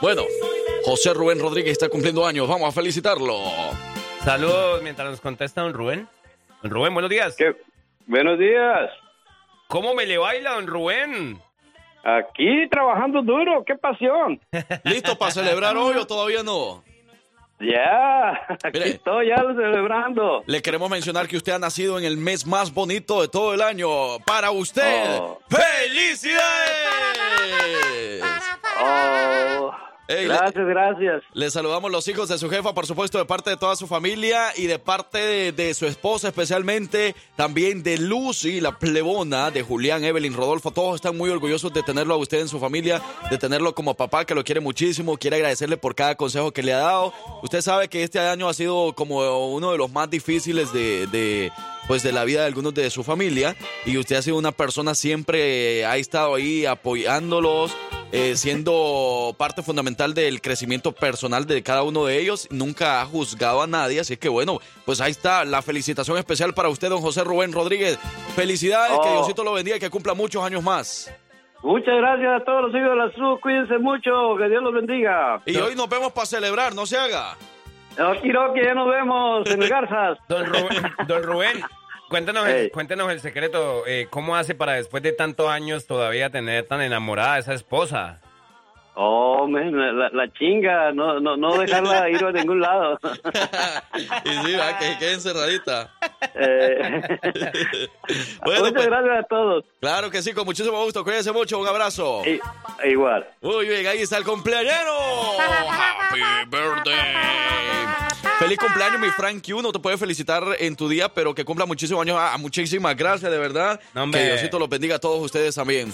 [0.00, 0.22] bueno,
[0.84, 2.46] José Rubén Rodríguez está cumpliendo años.
[2.46, 3.40] Vamos a felicitarlo.
[4.24, 6.08] Saludos mientras nos contesta don Rubén.
[6.62, 7.34] Don Rubén, buenos días.
[7.36, 7.56] ¿Qué?
[8.06, 8.90] Buenos días.
[9.66, 11.40] ¿Cómo me le baila, don Rubén?
[12.04, 14.40] Aquí trabajando duro, qué pasión.
[14.84, 16.82] ¿Listo para celebrar hoy o todavía no?
[17.60, 18.30] Ya,
[18.62, 18.90] aquí Mire.
[18.90, 20.42] estoy ya celebrando.
[20.46, 23.62] Le queremos mencionar que usted ha nacido en el mes más bonito de todo el
[23.62, 24.18] año.
[24.26, 25.38] Para usted, Oh.
[25.48, 26.42] ¡felicidades!
[28.82, 29.72] Oh,
[30.06, 31.22] Ey, le- gracias, gracias.
[31.32, 34.48] Le saludamos los hijos de su jefa, por supuesto, de parte de toda su familia
[34.56, 40.04] y de parte de, de su esposa especialmente, también de Lucy, la plebona, de Julián,
[40.04, 40.70] Evelyn, Rodolfo.
[40.72, 43.00] Todos están muy orgullosos de tenerlo a usted en su familia,
[43.30, 46.74] de tenerlo como papá que lo quiere muchísimo, quiere agradecerle por cada consejo que le
[46.74, 47.14] ha dado.
[47.42, 51.06] Usted sabe que este año ha sido como uno de los más difíciles de...
[51.06, 51.52] de
[51.86, 54.94] pues de la vida de algunos de su familia y usted ha sido una persona
[54.94, 57.76] siempre eh, ha estado ahí apoyándolos
[58.16, 62.46] eh, siendo parte fundamental del crecimiento personal de cada uno de ellos.
[62.50, 66.68] Nunca ha juzgado a nadie, así que bueno, pues ahí está la felicitación especial para
[66.68, 67.98] usted, don José Rubén Rodríguez.
[68.36, 69.12] Felicidades, que Oh.
[69.14, 71.12] Diosito lo bendiga y que cumpla muchos años más.
[71.64, 73.40] Muchas gracias a todos los hijos de la SU.
[73.40, 74.36] Cuídense mucho.
[74.38, 75.40] Que Dios los bendiga.
[75.46, 77.36] Y hoy nos vemos para celebrar, no se haga.
[77.98, 80.18] Okiroki, ya nos vemos en el Garzas.
[80.28, 81.64] Don Rubén, don Rubén
[82.14, 83.84] cuéntanos, el, cuéntanos el secreto.
[83.88, 88.20] eh, ¿Cómo hace para después de tantos años todavía tener tan enamorada a esa esposa?
[88.96, 92.96] Oh, men, la, la chinga, no, no, no dejarla ir a ningún lado.
[94.24, 95.90] y sí, va, que quede encerradita.
[96.36, 97.02] Eh,
[98.44, 99.64] Bueno, muchas pues, gracias a todos.
[99.80, 101.02] claro que sí, con muchísimo gusto.
[101.02, 102.22] Cuídense mucho, un abrazo.
[102.24, 102.40] I-
[102.88, 103.26] igual.
[103.40, 104.92] Muy bien, ahí está el cumpleañero.
[105.40, 108.03] Happy birthday.
[108.38, 109.62] Feliz cumpleaños, mi Frank Q.
[109.62, 112.16] No te puede felicitar en tu día, pero que cumpla muchísimos años.
[112.18, 113.80] Ah, muchísimas gracias, de verdad.
[113.94, 115.92] No, que Diosito los bendiga a todos ustedes también.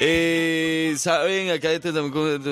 [0.00, 1.92] Eh, saben, acá este-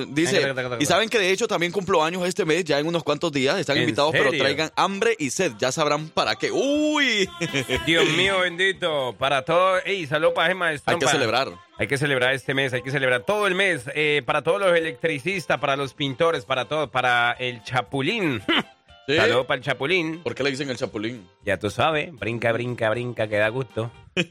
[0.09, 3.33] dice, y saben que de hecho también cumplo años este mes, ya en unos cuantos
[3.33, 3.59] días.
[3.59, 5.53] Están ¿En invitados, pero traigan hambre y sed.
[5.59, 6.51] Ya sabrán para qué.
[6.53, 7.29] ¡Uy!
[7.87, 9.79] Dios mío bendito, para todo.
[9.85, 11.49] Ey, salud para Gemma Hay que celebrar.
[11.79, 14.77] Hay que celebrar este mes, hay que celebrar todo el mes, eh, para todos los
[14.77, 18.41] electricistas, para los pintores, para todo, para el chapulín.
[19.07, 19.17] ¿Sí?
[19.17, 20.23] Para el chapulín.
[20.23, 21.29] ¿Por qué le dicen el chapulín?
[21.45, 23.91] Ya tú sabes, brinca, brinca, brinca, que da gusto.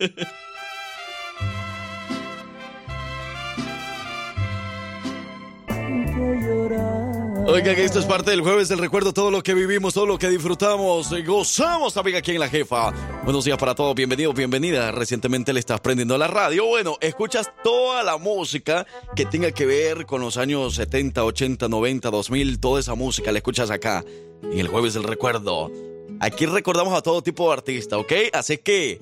[7.47, 10.29] Oigan, esto es parte del jueves del recuerdo, todo lo que vivimos, todo lo que
[10.29, 12.91] disfrutamos, y gozamos también aquí en La Jefa.
[13.23, 14.91] Buenos días para todos, bienvenidos, bienvenida.
[14.91, 16.65] Recientemente le estás prendiendo la radio.
[16.67, 18.85] Bueno, escuchas toda la música
[19.15, 23.39] que tenga que ver con los años 70, 80, 90, 2000, toda esa música la
[23.39, 24.05] escuchas acá,
[24.43, 25.71] en el jueves del recuerdo.
[26.19, 28.13] Aquí recordamos a todo tipo de artista, ¿ok?
[28.33, 28.99] Así que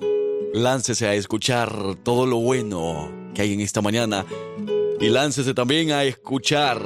[0.54, 4.24] láncese a escuchar todo lo bueno que hay en esta mañana
[4.98, 6.80] y láncese también a escuchar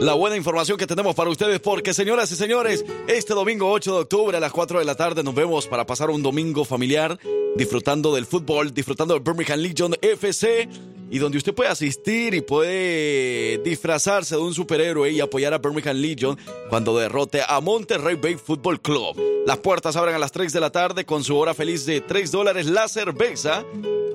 [0.00, 4.00] la buena información que tenemos para ustedes, porque señoras y señores, este domingo 8 de
[4.00, 7.18] octubre a las 4 de la tarde nos vemos para pasar un domingo familiar
[7.56, 10.68] disfrutando del fútbol, disfrutando del Birmingham Legion FC
[11.10, 15.96] y donde usted puede asistir y puede disfrazarse de un superhéroe y apoyar a Birmingham
[15.96, 19.16] Legion cuando derrote a Monterrey Bay Football Club.
[19.46, 22.30] Las puertas abren a las 3 de la tarde con su hora feliz de 3
[22.32, 23.64] dólares la cerveza.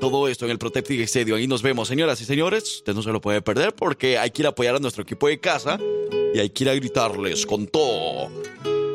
[0.01, 1.37] Todo esto en el Protective Stadium.
[1.37, 2.77] Ahí nos vemos, señoras y señores.
[2.77, 5.27] Usted no se lo puede perder porque hay que ir a apoyar a nuestro equipo
[5.27, 5.60] de casa
[6.33, 8.29] y hay que ir a gritarles con todo.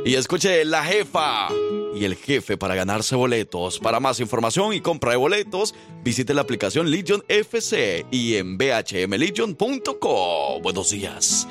[0.05, 1.49] Y escuche la jefa
[1.95, 3.79] y el jefe para ganarse boletos.
[3.79, 10.63] Para más información y compra de boletos, visite la aplicación Legion FC y en bhmlegion.com.
[10.63, 11.49] Buenos días.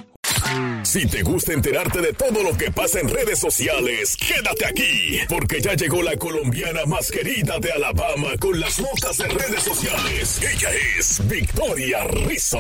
[0.83, 5.59] Si te gusta enterarte de todo lo que pasa en redes sociales, quédate aquí, porque
[5.59, 10.39] ya llegó la colombiana más querida de Alabama con las notas de redes sociales.
[10.41, 12.59] Ella es Victoria Rizzo.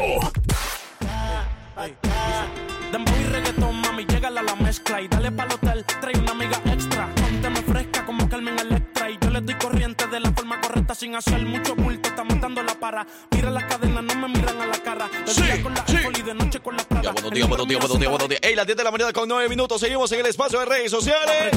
[1.75, 6.61] Dembow y reggaetón, mami, llégala a la mezcla y dale pa'l hotel, trae una amiga
[6.65, 7.13] extra.
[7.15, 11.15] Pónteme fresca como Carmen Electra y yo le doy corriente de la forma correcta sin
[11.15, 13.05] hacer mucho bulto, está matando la para.
[13.31, 15.09] Mira las cadenas, no me miran a la cara.
[15.25, 17.99] De día con la Eiffel y de noche con la Buenos días, buenos días, buenos
[17.99, 18.41] días, buenos días.
[18.43, 19.79] Ey, las 10 de la mañana con 9 minutos.
[19.79, 21.51] Seguimos en el espacio de redes sociales.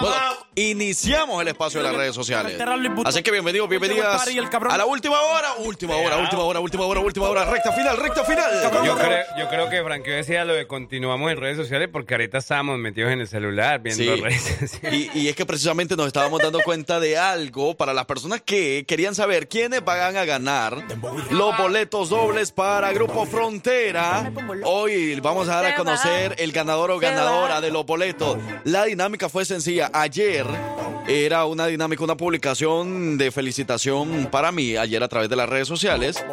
[0.00, 0.16] Bueno,
[0.54, 2.56] iniciamos el espacio de las redes sociales.
[3.04, 4.26] Así que bienvenidos, bienvenidas
[4.70, 5.54] a la última hora.
[5.58, 7.44] Última hora, última hora, última hora, última hora.
[7.46, 8.50] Recta final, recta final.
[8.84, 12.38] Yo creo, yo creo que Frankie decía lo de continuamos en redes sociales porque ahorita
[12.38, 14.20] estábamos metidos en el celular viendo Sí.
[14.20, 15.10] redes sociales.
[15.14, 18.84] Y, y es que precisamente nos estábamos dando cuenta de algo para las personas que
[18.86, 20.76] querían saber quiénes van a ganar
[21.30, 24.30] los boletos dobles para Grupo Frontera.
[24.64, 28.38] Hoy vamos a dar a conocer el ganador o ganadora de los boletos.
[28.64, 29.90] La dinámica fue sencilla.
[29.92, 30.46] Ayer
[31.06, 35.68] era una dinámica, una publicación de felicitación para mí, ayer a través de las redes
[35.68, 36.24] sociales.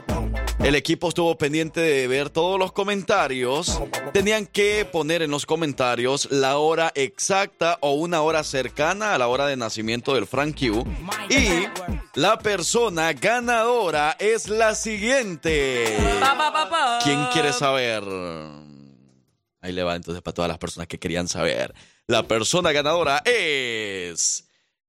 [0.59, 3.81] El equipo estuvo pendiente de ver todos los comentarios.
[4.11, 9.27] Tenían que poner en los comentarios la hora exacta o una hora cercana a la
[9.27, 10.85] hora de nacimiento del Frank Q.
[11.29, 11.67] Y
[12.15, 15.95] la persona ganadora es la siguiente.
[17.03, 18.03] ¿Quién quiere saber?
[19.69, 21.73] Ahí le va entonces para todas las personas que querían saber.
[22.07, 24.45] La persona ganadora es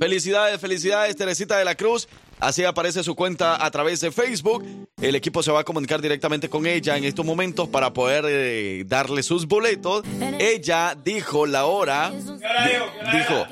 [0.00, 2.08] Felicidades, felicidades, Teresita de la Cruz.
[2.40, 4.64] Así aparece su cuenta a través de Facebook.
[5.00, 8.82] El equipo se va a comunicar directamente con ella en estos momentos para poder eh,
[8.86, 10.02] darle sus boletos.
[10.40, 12.10] Ella dijo la hora.
[12.10, 13.46] di- dijo,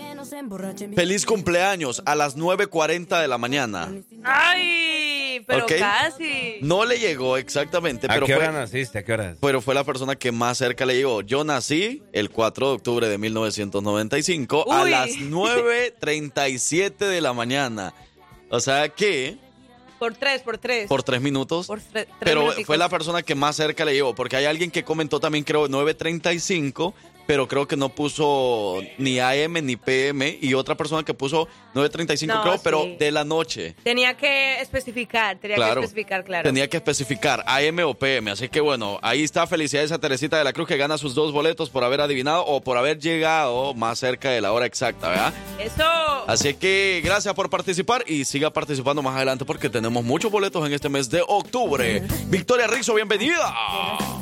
[0.95, 3.91] feliz cumpleaños a las 9.40 de la mañana.
[4.24, 6.59] Ay, pero casi.
[6.62, 8.99] No le llegó exactamente, ¿A pero qué fue, hora naciste?
[8.99, 9.36] ¿A qué hora?
[9.41, 11.22] pero fue la persona que más cerca le llegó.
[11.22, 14.91] Yo nací el 4 de octubre de 1995 a Uy.
[14.91, 17.93] las 9.37 de la mañana.
[18.51, 19.36] O sea que
[19.99, 20.88] Por tres, por tres.
[20.88, 21.66] por tres minutos.
[21.66, 22.66] Por tre- tres pero minuticos.
[22.66, 25.68] fue la persona que más cerca le llegó, porque hay alguien que comentó también, creo,
[25.68, 26.95] 9.35,
[27.31, 32.26] pero creo que no puso ni AM ni PM, y otra persona que puso 9.35,
[32.26, 33.76] No, creo, pero de la noche.
[33.85, 35.81] Tenía que especificar, tenía Claro.
[35.81, 36.43] que especificar, claro.
[36.49, 38.33] Tenía que especificar AM o PM.
[38.33, 39.47] Así que bueno, ahí está.
[39.47, 42.61] Felicidades a Teresita de la Cruz que gana sus dos boletos por haber adivinado o
[42.62, 45.33] por haber llegado más cerca de la hora exacta, ¿verdad?
[45.61, 45.85] Eso.
[46.26, 50.72] Así que gracias por participar y siga participando más adelante porque tenemos muchos boletos en
[50.72, 52.03] este mes de octubre.
[52.26, 53.55] Victoria Rizzo, bienvenida.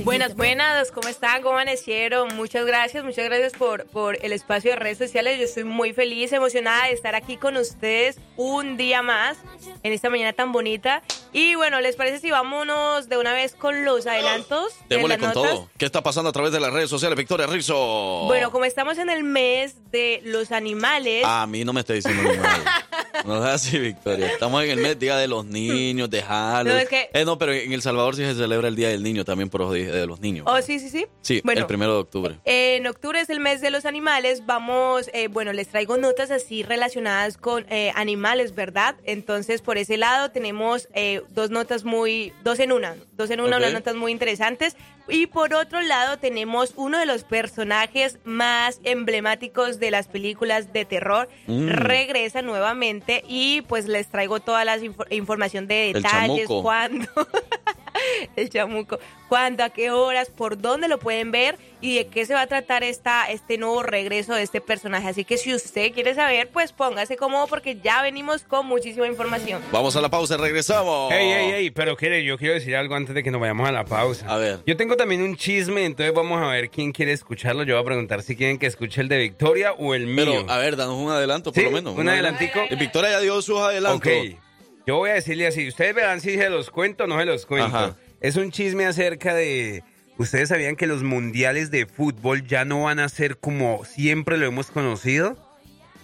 [0.01, 1.41] Buenas, buenas, ¿cómo están?
[1.41, 2.37] ¿Cómo amanecieron?
[2.37, 5.39] Muchas gracias, muchas gracias por, por el espacio de redes sociales.
[5.39, 9.37] Yo estoy muy feliz, emocionada de estar aquí con ustedes un día más
[9.83, 11.03] en esta mañana tan bonita.
[11.33, 14.73] Y bueno, ¿les parece si vámonos de una vez con los adelantos?
[14.89, 15.57] de Démosle las con notas?
[15.59, 15.71] todo.
[15.77, 18.25] ¿Qué está pasando a través de las redes sociales, Victoria Rizzo?
[18.27, 22.23] Bueno, como estamos en el mes de los animales, A mí no me está diciendo
[22.35, 22.85] nada.
[23.25, 24.27] No es así, Victoria.
[24.31, 26.75] Estamos en el mes Día de los Niños, de Halloween.
[26.77, 29.03] No, es que- Eh, no, pero en El Salvador sí se celebra el Día del
[29.03, 30.47] Niño también por los días de los niños.
[30.49, 31.07] oh, sí, sí, sí.
[31.21, 32.39] Sí, bueno, el primero de octubre.
[32.45, 34.45] En octubre es el mes de los animales.
[34.47, 38.97] Vamos, eh, bueno, les traigo notas así relacionadas con eh, animales, ¿verdad?
[39.05, 43.57] Entonces, por ese lado tenemos eh, dos notas muy, dos en una, dos en una,
[43.57, 43.63] Ok.
[43.63, 44.77] unas notas muy interesantes.
[45.11, 50.85] Y por otro lado tenemos uno de los personajes más emblemáticos de las películas de
[50.85, 51.31] terror.
[51.47, 51.69] Mm.
[51.69, 54.77] Regresa nuevamente y pues les traigo toda la
[55.11, 57.07] información de detalles, cuándo,
[58.37, 62.35] el chamuco, cuándo, a qué horas, por dónde lo pueden ver y de qué se
[62.35, 65.09] va a tratar esta, este nuevo regreso de este personaje.
[65.09, 69.63] Así que si usted quiere saber, pues póngase cómodo porque ya venimos con muchísima información.
[69.71, 71.13] Vamos a la pausa, regresamos.
[71.13, 73.73] Ey, ey, ey, pero quiere, yo quiero decir algo antes de que nos vayamos a
[73.73, 74.27] la pausa.
[74.29, 74.59] A ver.
[74.67, 77.63] Yo tengo también un chisme, entonces vamos a ver quién quiere escucharlo.
[77.63, 80.25] Yo voy a preguntar si quieren que escuche el de Victoria o el mío.
[80.43, 81.97] Pero, a ver, danos un adelanto, por Sí, lo menos.
[81.97, 82.61] un adelantico.
[82.79, 83.99] Victoria ya dio sus adelantos.
[84.01, 84.39] Ok.
[84.89, 87.45] Yo voy a decirle así, ustedes verán si se los cuento o no se los
[87.45, 87.77] cuento.
[87.77, 87.97] Ajá.
[88.23, 89.85] Es un chisme acerca de...
[90.17, 94.47] ¿Ustedes sabían que los mundiales de fútbol ya no van a ser como siempre lo
[94.47, 95.37] hemos conocido?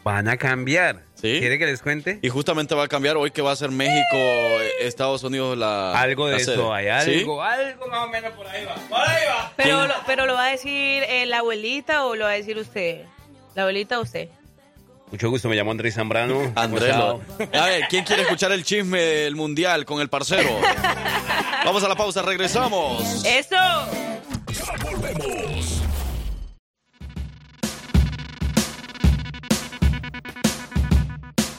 [0.02, 1.00] Van a cambiar.
[1.14, 1.38] ¿Sí?
[1.40, 2.18] ¿Quiere que les cuente?
[2.20, 5.98] Y justamente va a cambiar hoy que va a ser México, eh, Estados Unidos la.
[5.98, 7.20] Algo de la eso hay, ¿Sí?
[7.20, 8.74] algo, algo más o menos por ahí va.
[8.74, 9.52] Por ahí va.
[9.56, 12.58] Pero, lo, pero lo va a decir eh, la abuelita o lo va a decir
[12.58, 13.06] usted.
[13.54, 14.28] La abuelita o usted.
[15.14, 16.52] Mucho gusto, me llamo Andrés Zambrano.
[16.56, 16.92] Andrés.
[16.92, 20.50] A ver, ¿quién quiere escuchar el chisme del mundial con el parcero?
[21.64, 23.24] Vamos a la pausa, regresamos.
[23.24, 23.54] ¡Eso!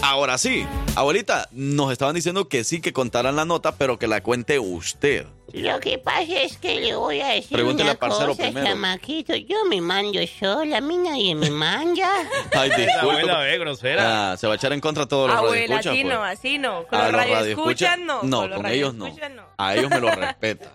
[0.02, 4.22] Ahora sí, abuelita, nos estaban diciendo que sí, que contaran la nota, pero que la
[4.22, 5.26] cuente usted.
[5.52, 8.66] Lo que pasa es que le voy a decir Pregúntele una al parcero cosa, primero.
[8.66, 9.34] chamaquito.
[9.36, 12.08] Yo me mando sola, a mí nadie me manda.
[12.52, 12.92] Ay, disculpe.
[13.00, 14.32] abuela, ve, grosera.
[14.32, 15.92] Ah, se va a echar en contra todos los Abuela, radioescuchas.
[15.92, 16.14] así pues.
[16.14, 16.86] no, así no.
[16.86, 18.22] Con A los radioescuchas no.
[18.22, 19.06] No, los con ellos no.
[19.08, 19.42] no.
[19.58, 20.72] A ellos me lo respeta.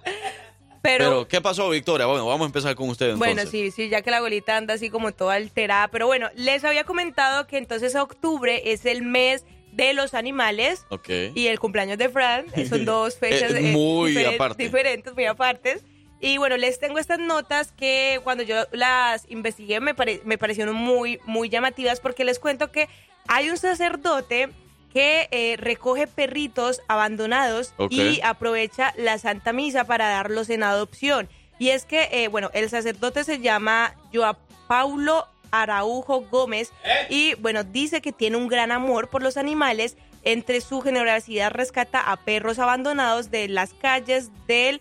[0.85, 2.05] Pero, Pero- ¿qué pasó, Victoria?
[2.05, 3.35] Bueno, vamos a empezar con usted entonces.
[3.35, 5.87] Bueno, sí, sí, ya que la abuelita anda así como toda alterada.
[5.89, 11.09] Pero bueno, les había comentado que entonces octubre es el mes de los animales Ok.
[11.33, 12.45] y el cumpleaños de Fran.
[12.69, 14.63] Son dos fechas Eh, eh, muy diferen- aparte.
[14.63, 15.83] diferentes, muy apartes.
[16.21, 20.75] Y bueno, les tengo estas notas que cuando yo las investigué me, pare- me parecieron
[20.75, 22.87] muy, muy llamativas porque les cuento que
[23.27, 24.49] hay un sacerdote
[24.95, 31.27] que eh, recoge perritos abandonados y aprovecha la Santa Misa para darlos en adopción.
[31.59, 34.39] Y es que, eh, bueno, el sacerdote se llama Joa
[34.69, 36.71] Paulo Araujo Gómez
[37.09, 39.97] y, bueno, dice que tiene un gran amor por los animales.
[40.23, 44.79] Entre su generosidad rescata a perros abandonados de las calles del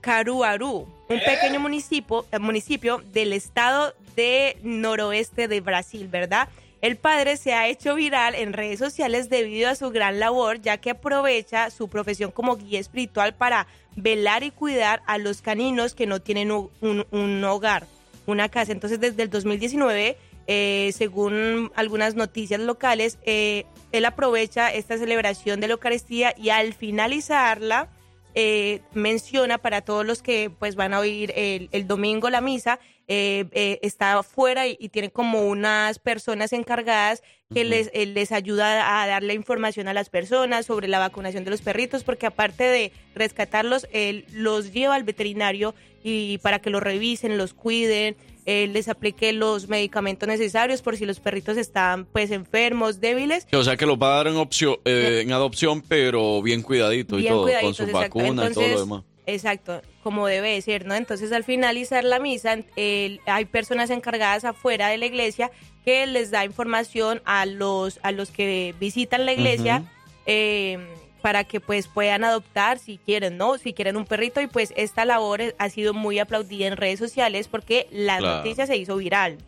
[0.00, 6.48] Caruaru, un pequeño municipio, eh, municipio del estado de noroeste de Brasil, ¿verdad?
[6.82, 10.78] El padre se ha hecho viral en redes sociales debido a su gran labor, ya
[10.78, 16.08] que aprovecha su profesión como guía espiritual para velar y cuidar a los caninos que
[16.08, 17.86] no tienen un, hogar,
[18.26, 18.72] una casa.
[18.72, 20.16] Entonces, desde el 2019,
[20.48, 26.74] eh, según algunas noticias locales, eh, él aprovecha esta celebración de la Eucaristía y al
[26.74, 27.90] finalizarla,
[28.34, 32.80] eh, menciona para todos los que pues van a oír el, el domingo la misa,
[33.08, 37.22] eh, eh, está afuera y, y tiene como unas personas encargadas
[37.52, 41.50] que les, eh, les ayuda a darle información a las personas sobre la vacunación de
[41.50, 46.82] los perritos, porque aparte de rescatarlos, él los lleva al veterinario y para que los
[46.82, 52.30] revisen, los cuiden, eh, les aplique los medicamentos necesarios por si los perritos están pues
[52.30, 53.46] enfermos, débiles.
[53.52, 57.18] O sea que los va a dar en, opción, eh, en adopción, pero bien cuidadito
[57.18, 59.02] y todo, con sus vacunas y todo lo demás.
[59.26, 60.94] Exacto, como debe de ser, ¿no?
[60.94, 65.50] Entonces al finalizar la misa, el- hay personas encargadas afuera de la iglesia
[65.84, 69.84] que les da información a los, a los que visitan la iglesia
[70.26, 70.78] eh,
[71.20, 73.58] para que pues puedan adoptar si quieren, ¿no?
[73.58, 77.46] Si quieren un perrito y pues esta labor ha sido muy aplaudida en redes sociales
[77.46, 78.38] porque la Claro.
[78.38, 79.38] noticia se hizo viral.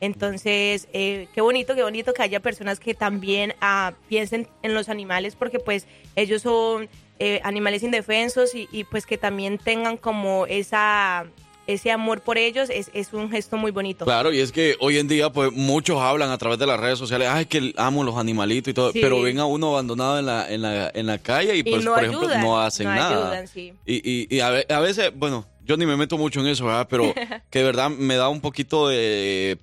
[0.00, 4.88] Entonces, eh, qué bonito, qué bonito que haya personas que también ah, piensen en los
[4.88, 6.88] animales porque pues ellos son
[7.20, 11.26] eh, animales indefensos y, y, pues que también tengan como esa
[11.66, 14.04] ese amor por ellos es, es un gesto muy bonito.
[14.04, 16.98] Claro, y es que hoy en día, pues muchos hablan a través de las redes
[16.98, 18.98] sociales, ay, que amo los animalitos y todo, Sí.
[19.00, 21.84] pero ven a uno abandonado en la, en la, en la calle y, Y pues,
[21.84, 23.26] no por ejemplo, no hacen no nada.
[23.28, 23.72] ayudan, sí.
[23.86, 26.88] Y, y, a veces, bueno, yo ni me meto mucho en eso, ¿verdad?
[26.90, 27.14] Pero
[27.50, 29.56] que de verdad me da un poquito de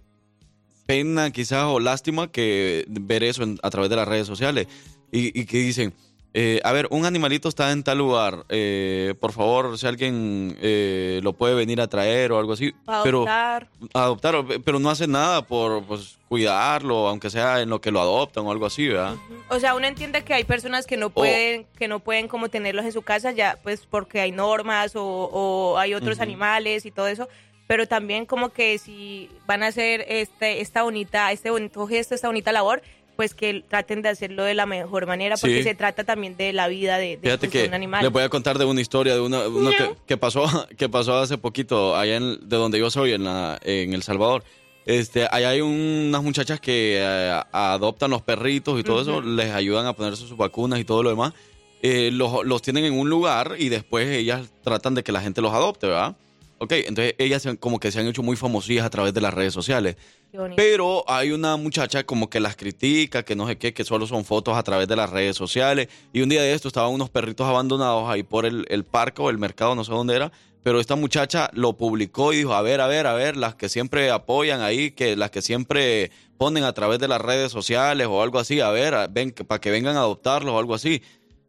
[0.85, 4.67] pena quizás o lástima que ver eso en- a través de las redes sociales
[5.11, 5.93] y, y que dicen,
[6.34, 11.19] eh, a ver, un animalito está en tal lugar, eh, por favor, si alguien eh,
[11.23, 12.73] lo puede venir a traer o algo así,
[13.03, 13.67] pero Adoptar.
[13.93, 17.99] adoptar, o- pero no hacen nada por pues, cuidarlo, aunque sea en lo que lo
[18.01, 19.15] adoptan o algo así, ¿verdad?
[19.49, 22.86] O sea, uno entiende que hay personas que no pueden, que no pueden como tenerlos
[22.86, 27.07] en su casa ya, pues porque hay normas o, o hay otros animales y todo
[27.07, 27.28] eso.
[27.67, 32.28] Pero también como que si van a hacer este, esta bonita, este bonito gesto, esta
[32.30, 32.82] bonita labor,
[33.18, 35.63] pues que traten de hacerlo de la mejor manera, porque Sí.
[35.63, 38.03] se trata también de la vida de, de, Fíjate pues, que un animal.
[38.03, 40.45] les voy a contar de una historia de una, uno que, que pasó
[40.78, 44.43] que pasó hace poquito allá en, de donde yo soy en la en El Salvador.
[44.86, 49.86] Este, allá hay unas muchachas que eh, adoptan los perritos y todo eso, les ayudan
[49.86, 51.34] a ponerse sus vacunas y todo lo demás.
[51.82, 55.41] Eh, los, los tienen en un lugar y después ellas tratan de que la gente
[55.41, 56.15] los adopte, ¿verdad?
[56.59, 59.53] Ok, entonces ellas como que se han hecho muy famosillas a través de las redes
[59.53, 59.95] sociales.
[60.31, 60.37] Qué.
[60.55, 64.25] Pero hay una muchacha como que las critica, que no sé qué, que solo son
[64.25, 65.87] fotos a través de las redes sociales.
[66.13, 69.29] Y un día de esto estaban unos perritos abandonados ahí por el, el parque o
[69.29, 70.31] el mercado, no sé dónde era.
[70.63, 73.69] Pero esta muchacha lo publicó y dijo, a ver, a ver, a ver, las que
[73.69, 78.21] siempre apoyan ahí, que las que siempre ponen a través de las redes sociales o
[78.21, 81.01] algo así, a ver, ven, que- para que vengan a adoptarlos o algo así.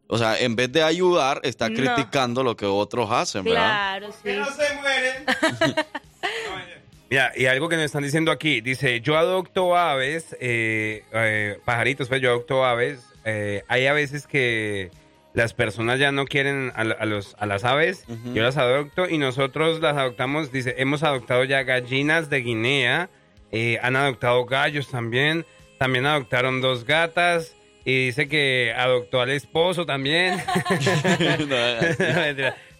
[0.08, 1.76] O sea, en vez de ayudar, está No.
[1.76, 3.98] criticando lo que otros hacen, ¿verdad?
[3.98, 4.30] Claro, sí.
[7.10, 12.08] Mira, y algo que nos están diciendo aquí, dice, yo adopto aves, eh, eh, pajaritos,
[12.08, 13.00] pues yo adopto aves.
[13.24, 14.90] eh, hay a veces que
[15.34, 18.04] las personas ya no quieren a, a los, a las aves,
[18.34, 23.10] yo las adopto y nosotros las adoptamos, dice, hemos adoptado ya gallinas de Guinea,
[23.52, 25.46] eh, han adoptado gallos también,
[25.78, 27.54] también adoptaron dos gatas.
[27.88, 30.36] Y dice que adoptó al esposo también.
[31.48, 31.56] no.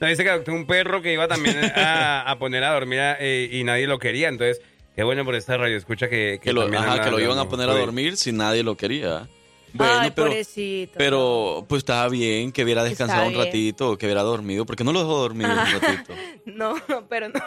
[0.00, 3.48] No, dice que adoptó un perro que iba también a, a poner a dormir eh,
[3.50, 4.28] y nadie lo quería.
[4.28, 4.60] Entonces,
[4.94, 5.78] qué bueno por esta radio.
[5.78, 8.62] Escucha que, Que lo, también ajá, que lo iban a poner a dormir si nadie
[8.62, 9.26] lo quería.
[9.72, 10.92] Bueno, Ay, pero, pobrecito.
[10.98, 13.44] pero pues estaba bien que hubiera descansado un bien.
[13.46, 16.14] ratito, que hubiera dormido, porque no lo dejó dormir un ratito.
[16.44, 16.74] No,
[17.08, 17.40] pero no.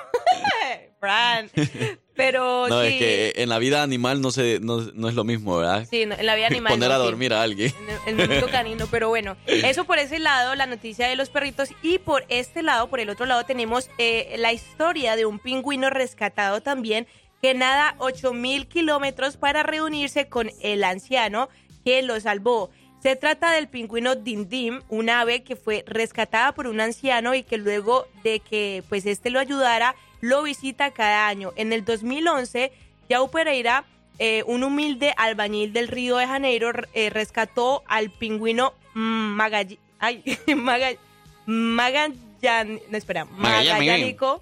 [1.02, 1.50] Fran.
[2.16, 2.88] Pero No, sí.
[2.90, 5.88] es que en la vida animal no, se, no, no es lo mismo, ¿verdad?
[5.90, 6.74] Sí, no, en la vida animal.
[6.74, 7.04] Poner no, a sí.
[7.04, 7.74] dormir a alguien.
[8.06, 11.70] En el mundo canino, pero bueno, eso por ese lado, la noticia de los perritos,
[11.82, 15.90] y por este lado, por el otro lado, tenemos eh, la historia de un pingüino
[15.90, 17.08] rescatado también,
[17.42, 21.50] que nada 8000 kilómetros para reunirse con el anciano
[21.84, 22.70] que lo salvó.
[23.02, 27.58] Se trata del pingüino Dindim, un ave que fue rescatada por un anciano y que
[27.58, 31.52] luego de que pues este lo ayudara, lo visita cada año.
[31.56, 32.72] En el 2011,
[33.10, 33.84] Yao Pereira,
[34.20, 40.24] eh, un humilde albañil del Río de Janeiro, eh, rescató al pingüino Magallan, ay,
[40.56, 40.98] Maga-
[41.46, 43.26] Magallan, no, espera.
[43.26, 44.42] Magallánico,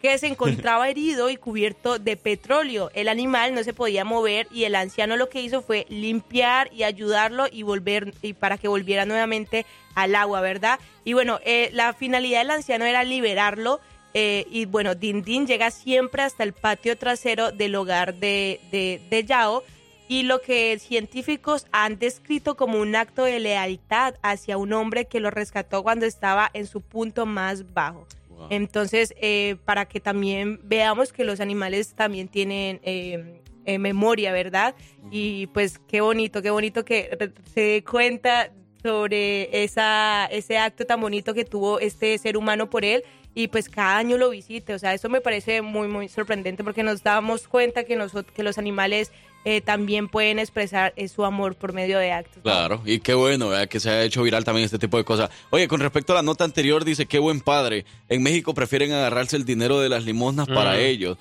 [0.00, 2.90] que se encontraba herido y cubierto de petróleo.
[2.94, 6.82] El animal no se podía mover y el anciano lo que hizo fue limpiar y
[6.82, 10.78] ayudarlo y volver y para que volviera nuevamente al agua, ¿verdad?
[11.04, 13.80] Y bueno, eh, la finalidad del anciano era liberarlo.
[14.14, 19.00] Eh, y bueno, Din Din llega siempre hasta el patio trasero del hogar de, de,
[19.10, 19.62] de Yao
[20.08, 25.20] y lo que científicos han descrito como un acto de lealtad hacia un hombre que
[25.20, 28.06] lo rescató cuando estaba en su punto más bajo.
[28.50, 34.74] Entonces, eh, para que también veamos que los animales también tienen eh, eh, memoria, ¿verdad?
[35.10, 38.50] Y pues qué bonito, qué bonito que se dé cuenta
[38.82, 43.02] sobre esa, ese acto tan bonito que tuvo este ser humano por él
[43.34, 44.74] y pues cada año lo visite.
[44.74, 48.42] O sea, eso me parece muy, muy sorprendente porque nos damos cuenta que, nosotros, que
[48.42, 49.10] los animales
[49.46, 52.42] eh, también pueden expresar eh, su amor por medio de actos.
[52.42, 53.68] Claro, y qué bueno ¿verdad?
[53.68, 55.28] que se haya hecho viral también este tipo de cosas.
[55.50, 57.84] Oye, con respecto a la nota anterior, dice, qué buen padre.
[58.08, 61.18] En México prefieren agarrarse el dinero de las limosnas para Mm, ellos.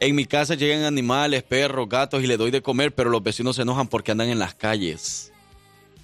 [0.00, 3.56] En mi casa llegan animales, perros, gatos y le doy de comer, pero los vecinos
[3.56, 5.31] se enojan porque andan en las calles.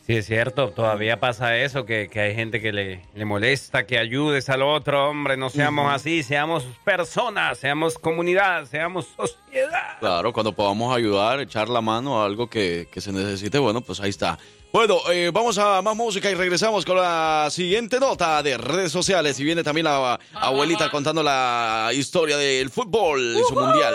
[0.08, 3.98] Sí, es cierto, todavía pasa eso, que, que hay gente que le, le molesta, que
[3.98, 9.98] ayudes al otro, hombre, no seamos así, seamos personas, seamos comunidad, seamos sociedad.
[10.00, 14.00] Claro, cuando podamos ayudar, echar la mano a algo que, que se necesite, bueno, pues
[14.00, 14.38] ahí está.
[14.72, 19.38] Bueno, eh, vamos a más música y regresamos con la siguiente nota de redes sociales.
[19.40, 23.94] Y viene también la abuelita contando la historia del fútbol y su mundial.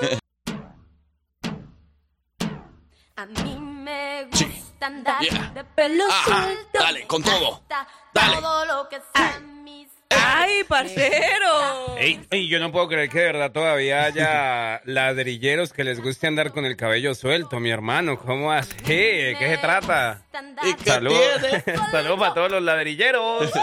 [3.16, 4.55] A mí me Sí.
[5.20, 5.50] Yeah.
[5.54, 6.42] de pelo Ajá.
[6.44, 6.78] suelto.
[6.78, 7.62] Dale, con todo.
[8.12, 8.36] Dale.
[8.40, 9.00] Todo lo que
[9.40, 9.55] mis
[10.10, 11.96] ¡Ay, parcero!
[11.98, 16.26] Ey, ey, yo no puedo creer que de verdad todavía haya ladrilleros que les guste
[16.26, 18.18] andar con el cabello suelto, mi hermano.
[18.18, 18.74] ¿Cómo así?
[18.84, 20.22] ¿De qué se trata?
[20.62, 21.20] ¿Y qué Saludos?
[21.90, 23.50] Saludos para todos los ladrilleros.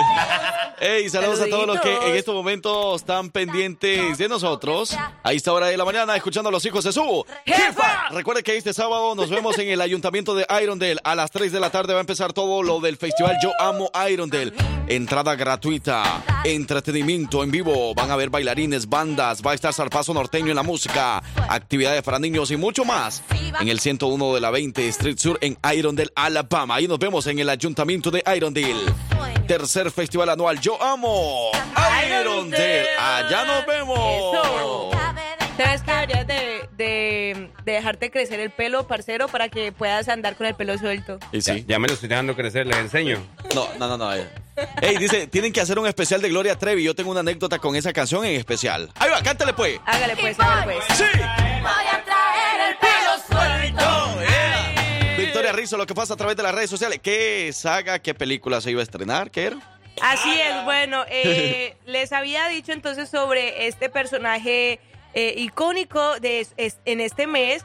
[0.85, 4.97] Hey, saludos a todos los que en estos momentos están pendientes de nosotros.
[5.23, 8.09] A esta hora de la mañana, escuchando a los hijos de su jefa.
[8.09, 10.99] Recuerde que este sábado nos vemos en el ayuntamiento de Irondale.
[11.05, 13.89] A las 3 de la tarde va a empezar todo lo del festival Yo Amo
[14.09, 14.51] Irondale.
[14.87, 16.03] Entrada gratuita,
[16.43, 17.93] entretenimiento en vivo.
[17.93, 22.19] Van a haber bailarines, bandas, va a estar Zarpazo Norteño en la música, actividades para
[22.19, 23.23] niños y mucho más.
[23.59, 26.75] En el 101 de la 20 Street Sur en Irondale, Alabama.
[26.75, 28.93] Ahí nos vemos en el ayuntamiento de Irondale.
[29.47, 31.51] Tercer festival anual Yo Amo
[32.21, 32.85] Irondale.
[32.99, 34.93] Allá nos vemos.
[35.57, 40.35] ¿Sabes qué deberías de, de- de dejarte crecer el pelo, parcero, para que puedas andar
[40.35, 41.19] con el pelo suelto?
[41.31, 41.63] Y sí.
[41.67, 43.23] Ya me lo estoy dejando crecer, les enseño.
[43.53, 44.11] No, no, no, no.
[44.81, 46.83] Ey, dice, tienen que hacer un especial de Gloria Trevi.
[46.83, 48.89] Yo tengo una anécdota con esa canción en especial.
[48.95, 49.79] Ahí va, cántale pues.
[49.85, 50.97] Hágale pues, hágale pues.
[50.97, 51.03] Sí.
[51.03, 54.19] Voy a traer el pelo suelto.
[55.17, 56.99] Victoria Rizzo, lo que pasa a través de las redes sociales.
[57.01, 59.29] ¿Qué saga, qué película se iba a estrenar?
[59.31, 59.57] ¿Qué era?
[60.01, 64.79] Así es, bueno, eh, les había dicho entonces sobre este personaje
[65.13, 67.63] eh, icónico de es- en este mes,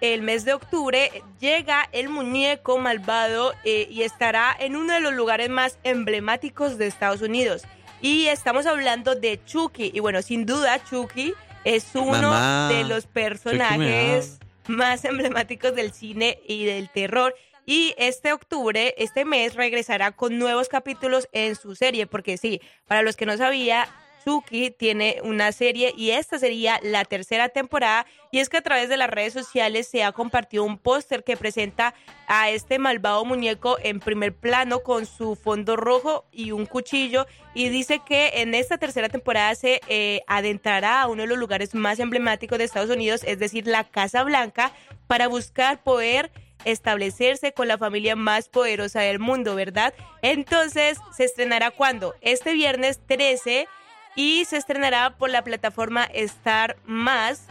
[0.00, 5.14] el mes de octubre, llega el muñeco malvado eh, y estará en uno de los
[5.14, 7.62] lugares más emblemáticos de Estados Unidos.
[8.02, 9.90] Y estamos hablando de Chucky.
[9.94, 11.32] Y bueno, sin duda, Chucky
[11.64, 14.38] es uno Mamá, de los personajes
[14.68, 17.34] más emblemáticos del cine y del terror.
[17.64, 23.00] Y este octubre, este mes, regresará con nuevos capítulos en su serie, porque sí, para
[23.00, 23.88] los que no sabía,
[24.24, 28.06] Chucky tiene una serie y esta sería la tercera temporada.
[28.30, 31.36] Y es que a través de las redes sociales se ha compartido un póster que
[31.36, 31.94] presenta
[32.26, 37.26] a este malvado muñeco en primer plano con su fondo rojo y un cuchillo.
[37.54, 41.74] Y dice que en esta tercera temporada se eh, adentrará a uno de los lugares
[41.74, 44.72] más emblemáticos de Estados Unidos, es decir, la Casa Blanca,
[45.06, 46.32] para buscar poder
[46.64, 49.94] establecerse con la familia más poderosa del mundo, ¿verdad?
[50.22, 52.14] Entonces, ¿se estrenará cuándo?
[52.20, 53.68] Este viernes 13
[54.14, 57.46] y se estrenará por la plataforma Star Más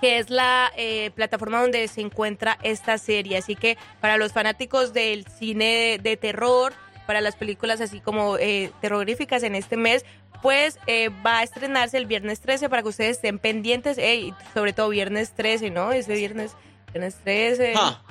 [0.00, 3.38] que es la eh, plataforma donde se encuentra esta serie.
[3.38, 6.74] Así que para los fanáticos del cine de, de terror,
[7.06, 10.04] para las películas así como eh, terroríficas en este mes,
[10.42, 14.72] pues eh, va a estrenarse el viernes 13 para que ustedes estén pendientes, ey, sobre
[14.72, 15.92] todo viernes 13, ¿no?
[15.92, 16.52] Ese viernes,
[16.92, 17.74] viernes 13.
[17.76, 18.02] Ah.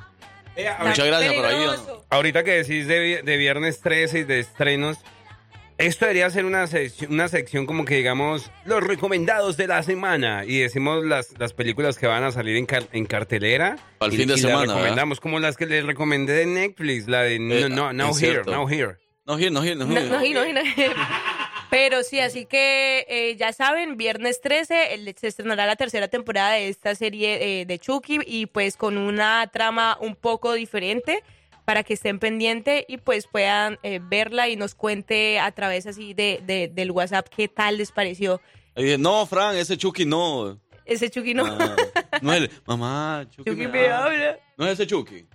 [0.86, 1.66] Muchas gracias por ahí.
[2.10, 4.98] Ahorita que decís de, de viernes 13 y de estrenos,
[5.78, 10.44] esto debería ser una sección, una sección como que digamos los recomendados de la semana
[10.46, 13.76] y decimos las, las películas que van a salir en, car- en cartelera.
[14.00, 17.08] Al y- fin de y las semana, recomendamos como las que les recomendé de Netflix,
[17.08, 18.42] la de No, no, Now es Here.
[18.46, 18.96] Now Here.
[19.28, 20.08] No, here, no, here, no, No, here.
[20.10, 20.62] no, y no, y no.
[21.72, 26.54] Pero sí, así que eh, ya saben, viernes 13 el- se estrenará la tercera temporada
[26.54, 31.24] de esta serie eh, de Chucky y pues con una trama un poco diferente
[31.66, 36.14] para que estén pendientes y pues puedan eh, verla y nos cuente a través así
[36.14, 38.40] de, de- del WhatsApp qué tal les pareció
[38.76, 40.60] Ahí dije, no, Fran, ese Chucky no.
[40.86, 41.46] ese Chucky, ¿no?
[41.46, 41.76] Ah,
[42.22, 44.06] no es el, mamá, Chucky, Chucky me me habla.
[44.06, 44.40] habla.
[44.58, 45.26] No es ese Chucky.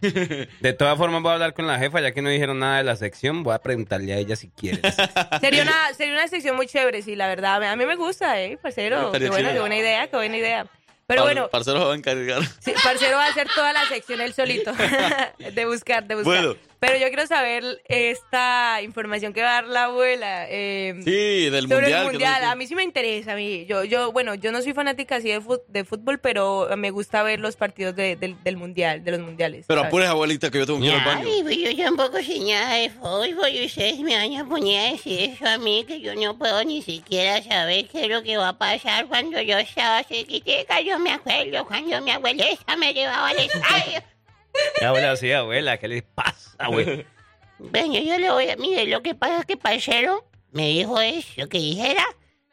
[0.60, 2.84] De todas formas voy a hablar con la jefa, ya que no dijeron nada de
[2.84, 4.80] la sección, voy a preguntarle a ella si quiere.
[5.40, 7.62] Sería una, sería una sección muy chévere, sí, la verdad.
[7.64, 8.58] A mí me gusta, ¿eh?
[8.60, 10.66] Parcero, buena, qué buena idea, qué buena idea.
[11.06, 12.42] Pero Par- bueno, Parcero va a encargar.
[12.60, 14.72] Sí, Parcero va a hacer toda la sección él solito.
[15.38, 16.24] de buscar, de buscar.
[16.44, 16.56] Bueno.
[16.86, 20.46] Pero yo quiero saber esta información que va a dar la abuela.
[20.50, 21.92] eh, Sí, del sobre mundial.
[22.00, 22.40] el no mundial.
[22.40, 23.32] sé- A mí sí me interesa.
[23.32, 26.90] A mí, yo, yo, bueno, yo no soy fanática así de, de fútbol, pero me
[26.90, 29.64] gusta ver los partidos de- del, del mundial, de los mundiales.
[29.66, 31.26] Pero apures, abuelita, que yo tengo que ir al baño.
[31.26, 34.92] Ay, pues yo tampoco sé nada de fútbol y ustedes me van a poner a
[34.92, 38.36] decir eso a mí que yo no puedo ni siquiera saber qué es lo que
[38.36, 40.80] va a pasar cuando yo estaba chiquitica.
[40.82, 44.02] Yo me acuerdo cuando mi abuelita me llevaba al estadio.
[44.82, 47.04] abuela, sí, abuela, ¿qué les pasa, abuela?
[47.58, 48.56] Bueno, yo le voy a...
[48.56, 52.04] Mire, lo que pasa es que Parcero me dijo eso, que dijera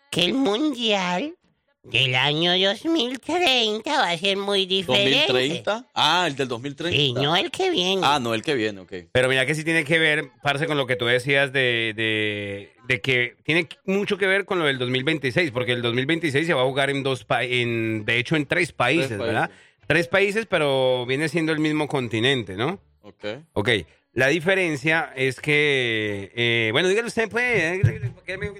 [0.10, 1.36] que el mundial
[1.84, 5.28] del año 2030 va a ser muy diferente.
[5.34, 5.88] ¿2030?
[5.96, 6.96] Ah, el del 2030.
[6.96, 8.02] Sí, no el que viene.
[8.06, 8.94] Ah, no, el que viene, ok.
[9.12, 12.74] Pero mira que sí tiene que ver, parce, con lo que tú decías de, de,
[12.88, 16.62] de que tiene mucho que ver con lo del 2026, porque el 2026 se va
[16.62, 19.50] a jugar en dos pa- en de hecho en tres países, Tres ¿verdad?
[19.92, 22.80] Tres países, pero viene siendo el mismo continente, ¿no?
[23.02, 23.26] Ok.
[23.52, 23.70] Ok.
[24.14, 27.44] La diferencia es que, eh, bueno, dígale usted, pues.
[27.44, 27.82] eh,
[28.26, 28.52] ¿qué me-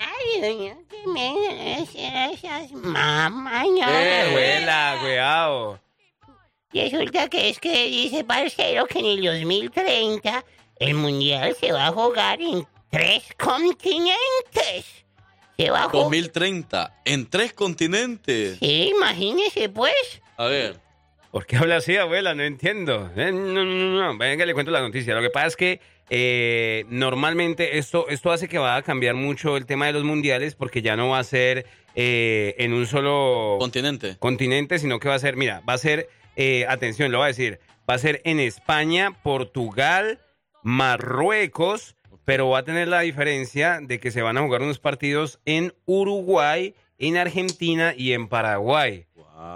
[0.00, 1.82] Ay, que me
[2.32, 3.88] esas mamá, no.
[3.92, 5.80] Eh, abuela, cuidado.
[6.72, 10.44] Resulta que es que dice Parcero que en el 2030
[10.80, 15.04] el mundial se va a jugar en tres continentes.
[15.56, 16.02] Se va a jugar.
[16.06, 18.58] 2030, en tres continentes.
[18.58, 20.21] Sí, imagínese pues.
[20.36, 20.76] A ver.
[21.30, 22.34] ¿Por qué habla así, abuela?
[22.34, 23.10] No entiendo.
[23.16, 24.18] Eh, no, no, no.
[24.18, 25.14] Venga, le cuento la noticia.
[25.14, 25.80] Lo que pasa es que
[26.10, 30.54] eh, normalmente esto, esto hace que va a cambiar mucho el tema de los mundiales
[30.54, 31.64] porque ya no va a ser
[31.94, 34.16] eh, en un solo continente.
[34.18, 37.28] continente, sino que va a ser, mira, va a ser, eh, atención, lo voy a
[37.28, 40.20] decir, va a ser en España, Portugal,
[40.62, 45.40] Marruecos, pero va a tener la diferencia de que se van a jugar unos partidos
[45.46, 49.06] en Uruguay, en Argentina y en Paraguay.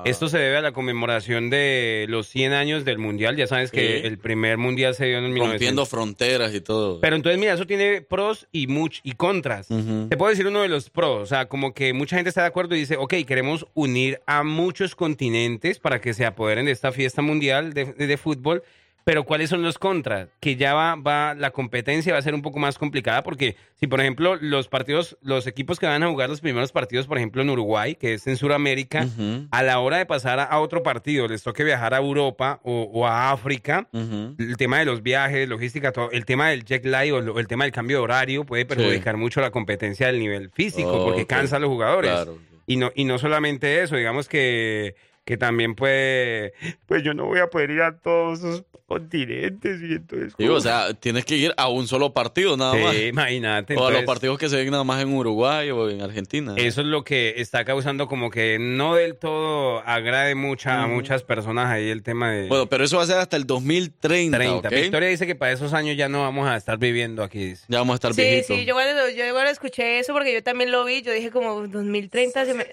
[0.04, 3.36] Esto se debe a la conmemoración de los 100 años del Mundial.
[3.36, 4.06] Ya sabes que Sí.
[4.06, 5.88] el primer Mundial se dio en el Rompiendo 1900.
[5.88, 7.00] fronteras y todo.
[7.00, 9.68] Pero entonces, mira, eso tiene pros y much y contras.
[9.68, 11.22] Te puedo decir uno de los pros.
[11.22, 14.42] O sea, como que mucha gente está de acuerdo y dice, ok, queremos unir a
[14.42, 18.62] muchos continentes para que se apoderen de esta fiesta mundial de, de- de fútbol.
[19.06, 20.30] Pero ¿cuáles son los contras?
[20.40, 23.86] Que ya va, va, la competencia va a ser un poco más complicada porque si,
[23.86, 27.40] por ejemplo, los partidos, los equipos que van a jugar los primeros partidos, por ejemplo,
[27.40, 29.06] en Uruguay, que es en Sudamérica,
[29.52, 32.82] a la hora de pasar a, a otro partido, les toque viajar a Europa o,
[32.92, 37.12] o a África, el tema de los viajes, logística, todo, el tema del jet lag
[37.12, 40.50] o lo- el tema del cambio de horario puede perjudicar mucho la competencia del nivel
[40.50, 41.28] físico Oh, porque ok.
[41.28, 42.10] cansa a los jugadores.
[42.10, 42.38] Claro.
[42.66, 44.96] Y no, y no solamente eso, digamos que,
[45.26, 46.54] que también puede,
[46.86, 50.34] pues yo no voy a poder ir a todos esos continentes y entonces...
[50.38, 52.94] Digo, o sea, tienes que ir a un solo partido nada Sí, más.
[52.96, 53.74] imagínate.
[53.76, 56.54] O a los partidos que se ven nada más en Uruguay o en Argentina.
[56.56, 61.24] Eso es lo que está causando como que no del todo agrade mucha, a muchas
[61.24, 62.46] personas ahí el tema de...
[62.46, 64.68] Bueno, pero eso va a ser hasta el 2030, 30.
[64.68, 64.74] ¿ok?
[64.74, 67.54] Victoria dice que para esos años ya no vamos a estar viviendo aquí.
[67.66, 68.56] Ya vamos a estar Sí, viejitos.
[68.56, 71.66] sí, yo cuando, yo cuando escuché eso, porque yo también lo vi, yo dije como
[71.66, 72.66] 2030, se me-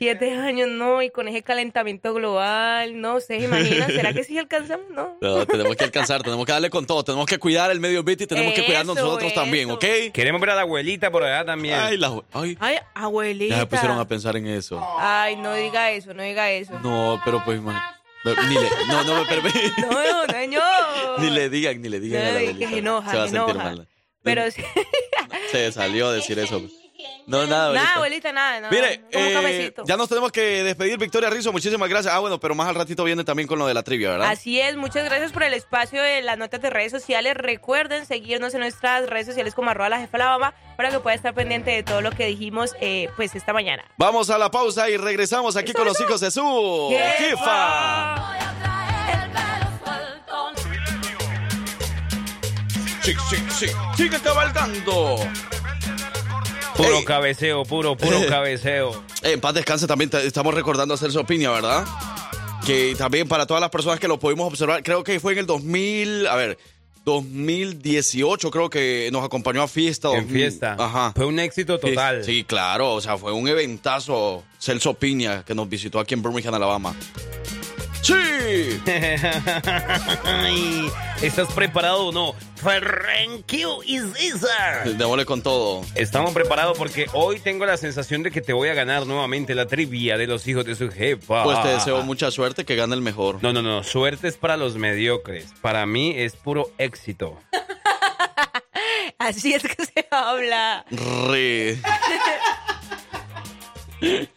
[0.00, 3.88] siete años, no, y con ese calentamiento global, no, ¿ustedes imaginan?
[3.90, 4.86] ¿Será que sí alcanzamos?
[4.90, 5.18] No.
[5.20, 8.24] No, tenemos que alcanzar, tenemos que darle con todo, tenemos que cuidar el medio ambiente
[8.24, 9.84] y tenemos que cuidarnos Eso, nosotros también, ¿ok?
[10.12, 11.78] Queremos ver a la abuelita por allá también.
[11.78, 13.58] Ay, la, ay, Ay, ya abuelita.
[13.60, 14.82] se pusieron a pensar en eso.
[14.98, 16.80] Ay, no diga eso, no diga eso.
[16.80, 17.82] No, pero pues, imag-
[18.48, 19.72] ni le, no, no me permite.
[19.82, 22.70] No, no, no, Ni le digan, ni le digan a la Ay, que abuelita.
[22.70, 23.70] se enoja, se va a se sentir enoja.
[23.70, 23.88] mal.
[24.22, 24.62] Pero sí.
[25.50, 26.62] Se salió a decir eso.
[27.26, 27.84] No, nada, abuelita.
[27.84, 28.60] Nada, abuelita, nada.
[28.60, 31.52] No, Mire, como un eh, ya nos tenemos que despedir, Victoria Rizzo.
[31.52, 32.12] Muchísimas gracias.
[32.12, 34.30] Ah, bueno, pero más al ratito viene también con lo de la trivia, ¿verdad?
[34.30, 37.34] Así es, muchas gracias por el espacio de las notas de redes sociales.
[37.34, 41.14] Recuerden seguirnos en nuestras redes sociales como arroba la jefa la mamá para que pueda
[41.14, 43.84] estar pendiente de todo lo que dijimos eh, pues esta mañana.
[43.96, 48.38] Vamos a la pausa y regresamos aquí con los hijos de su jefa.
[53.02, 53.66] Sí, sí, sí.
[53.96, 55.16] Sigue cabalgando.
[56.82, 59.02] Puro cabeceo, puro, puro cabeceo.
[59.22, 61.84] En paz descanse también te- estamos recordando a Celso Piña, ¿verdad?
[62.66, 65.46] Que también para todas las personas que lo pudimos observar, creo que fue en el
[65.46, 66.58] 2000, a ver,
[67.04, 70.08] 2018 creo que nos acompañó a fiesta.
[70.10, 70.76] En 2000, fiesta.
[70.78, 71.12] Ajá.
[71.16, 72.24] Fue un éxito total.
[72.24, 76.54] Sí, claro, o sea, fue un eventazo Celso Piña que nos visitó aquí en Birmingham,
[76.54, 76.94] Alabama.
[78.02, 78.80] ¡Sí!
[81.22, 82.34] ¿Estás preparado o no?
[82.56, 84.84] Frankie y César.
[84.96, 85.82] Démosle con todo.
[85.94, 89.66] Estamos preparados porque hoy tengo la sensación de que te voy a ganar nuevamente la
[89.66, 91.44] trivia de los hijos de su jefa.
[91.44, 93.42] Pues te deseo mucha suerte, que gane el mejor.
[93.42, 93.82] No, no, no.
[93.82, 95.46] Suerte es para los mediocres.
[95.60, 97.38] Para mí es puro éxito.
[99.18, 100.84] Así es que se habla.
[100.90, 101.78] Re.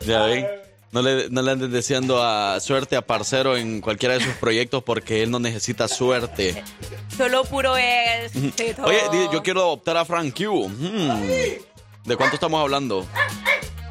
[0.00, 0.67] ya ven.
[0.90, 4.82] No le, no le anden deseando a suerte a Parcero en cualquiera de sus proyectos
[4.82, 6.62] porque él no necesita suerte.
[7.14, 8.84] Solo puro éxito.
[8.84, 9.00] Oye,
[9.32, 10.68] yo quiero adoptar a Frank Q.
[10.68, 11.24] Hmm.
[12.04, 13.06] ¿De cuánto estamos hablando?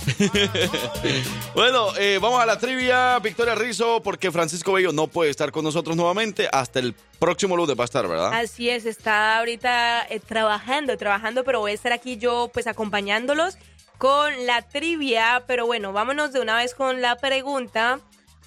[1.55, 3.19] bueno, eh, vamos a la trivia.
[3.19, 6.49] Victoria Rizzo, porque Francisco Bello no puede estar con nosotros nuevamente.
[6.51, 8.33] Hasta el próximo lunes va a estar, ¿verdad?
[8.33, 13.57] Así es, está ahorita eh, trabajando, trabajando, pero voy a estar aquí yo pues acompañándolos
[13.97, 15.43] con la trivia.
[15.47, 17.99] Pero bueno, vámonos de una vez con la pregunta,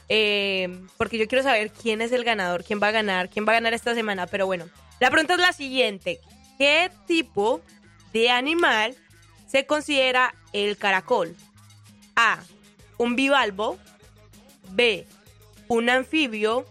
[0.09, 3.53] eh, porque yo quiero saber quién es el ganador, quién va a ganar, quién va
[3.53, 4.27] a ganar esta semana.
[4.27, 4.69] Pero bueno,
[5.01, 6.21] la pregunta es la siguiente.
[6.59, 7.63] ¿Qué tipo
[8.13, 8.95] de animal
[9.47, 11.35] se considera el caracol?
[12.17, 12.41] A,
[12.99, 13.79] un bivalvo.
[14.73, 15.07] B,
[15.69, 16.67] un anfibio.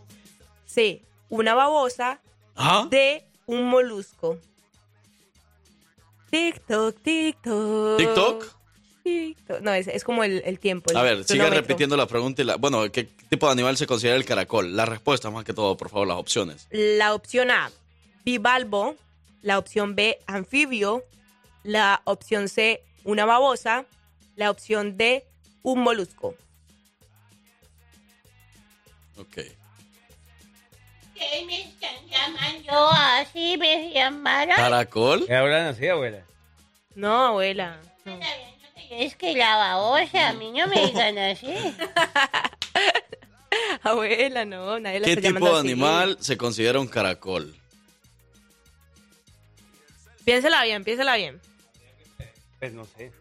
[0.66, 2.20] C, una babosa.
[2.56, 2.88] ¿Ah?
[2.90, 4.38] D, un molusco.
[6.30, 7.98] TikTok, TikTok.
[7.98, 8.59] ¿TikTok?
[9.62, 10.92] No, es, es como el, el tiempo.
[10.92, 12.42] el A ver, sigue repitiendo la pregunta.
[12.42, 14.76] Y la, bueno, ¿qué tipo de animal se considera el caracol?
[14.76, 16.68] La respuesta, más que todo, por favor, las opciones.
[16.72, 17.72] La opción A,
[18.24, 18.96] bivalvo.
[19.42, 21.04] La opción B, anfibio.
[21.64, 23.86] La opción C, una babosa.
[24.36, 25.26] La opción D,
[25.64, 26.36] un molusco.
[29.18, 29.36] Ok.
[31.16, 33.58] ¿Qué me están llamando así?
[33.58, 34.56] ¿Me llamaron?
[34.56, 35.26] ¿Caracol?
[35.26, 36.24] ¿Qué hablan así, abuela?
[36.96, 37.80] No, abuela.
[38.06, 38.18] no.
[38.90, 41.48] Es que la babosa, a mí no me digan así.
[43.84, 45.68] Abuela, no, nadie la ¿Qué está tipo de así.
[45.68, 47.56] animal se considera un caracol?
[50.26, 51.40] Piénsela bien, piénsela bien.
[52.60, 53.12] Pues no sé.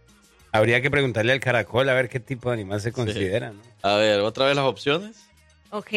[0.53, 3.62] Habría que preguntarle al caracol a ver qué tipo de animal se considera, ¿no?
[3.82, 5.24] A ver, otra vez las opciones.
[5.70, 5.90] Ok.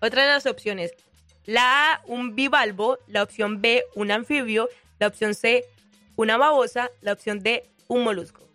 [0.00, 0.92] Otra de las opciones.
[1.46, 2.98] La A, un bivalvo.
[3.06, 4.68] La opción B, un anfibio.
[4.98, 5.64] La opción C,
[6.16, 6.90] una babosa.
[7.00, 8.46] La opción D, un molusco.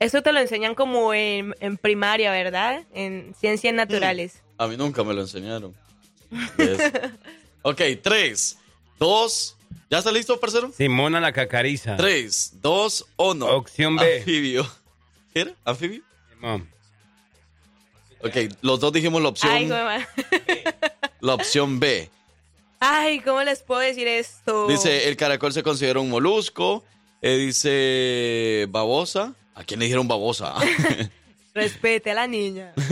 [0.00, 2.84] Eso te lo enseñan como en, en primaria, ¿verdad?
[2.92, 4.42] En ciencias naturales.
[4.58, 5.74] A mí nunca me lo enseñaron.
[7.66, 8.58] Ok, tres,
[8.98, 9.56] dos.
[9.88, 10.70] ¿Ya está listo, parcero?
[10.76, 11.96] Simona la cacariza.
[11.96, 13.46] Tres, dos, uno.
[13.46, 14.18] Opción B.
[14.18, 14.70] Anfibio.
[15.32, 15.54] ¿Qué era?
[15.64, 16.02] ¿Anfibio?
[16.28, 16.68] Simón.
[18.20, 19.68] Ok, los dos dijimos la opción, Ay,
[21.20, 22.10] la opción B.
[22.80, 24.66] Ay, ¿cómo les puedo decir esto?
[24.66, 26.84] Dice, el caracol se considera un molusco.
[27.22, 29.34] Eh, dice, babosa.
[29.54, 30.54] ¿A quién le dijeron babosa?
[31.54, 32.72] Respete a la niña.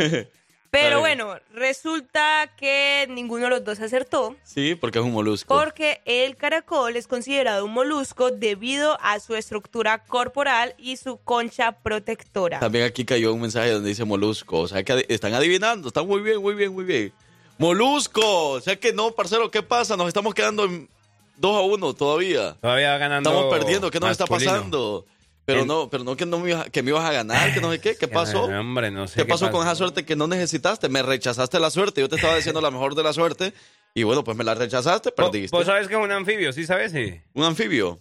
[0.72, 4.36] Pero bueno, resulta que ninguno de los dos acertó.
[4.42, 5.54] sí, porque es un molusco.
[5.54, 11.72] Porque el caracol es considerado un molusco debido a su estructura corporal y su concha
[11.72, 12.58] protectora.
[12.58, 14.60] También aquí cayó un mensaje donde dice molusco.
[14.60, 15.88] O sea que están adivinando.
[15.88, 17.12] Están muy bien, muy bien, muy bien.
[17.58, 18.52] Molusco.
[18.52, 19.94] O sea que no, parcero, ¿qué pasa?
[19.98, 20.88] Nos estamos quedando en
[21.36, 22.56] 2 a 1 todavía.
[22.62, 23.28] Todavía ganando.
[23.28, 23.90] Estamos perdiendo.
[23.90, 25.04] ¿Qué nos está pasando?
[25.52, 27.70] Pero En- no, pero no que, no me que me ibas a ganar, que no
[27.70, 27.96] sé qué.
[27.96, 28.50] ¿Qué pasó?
[28.50, 30.88] No, hombre, no sé ¿Qué pasó con esa suerte que no necesitaste?
[30.88, 32.00] Me rechazaste la suerte.
[32.00, 33.52] Yo te estaba diciendo la mejor de la suerte.
[33.94, 35.54] Y bueno, pues me la rechazaste, perdiste.
[35.56, 36.52] ¿Vos sabes que es un anfibio?
[36.52, 36.92] ¿Sí sabes?
[36.92, 37.20] Sí.
[37.34, 38.00] ¿Un anfibio?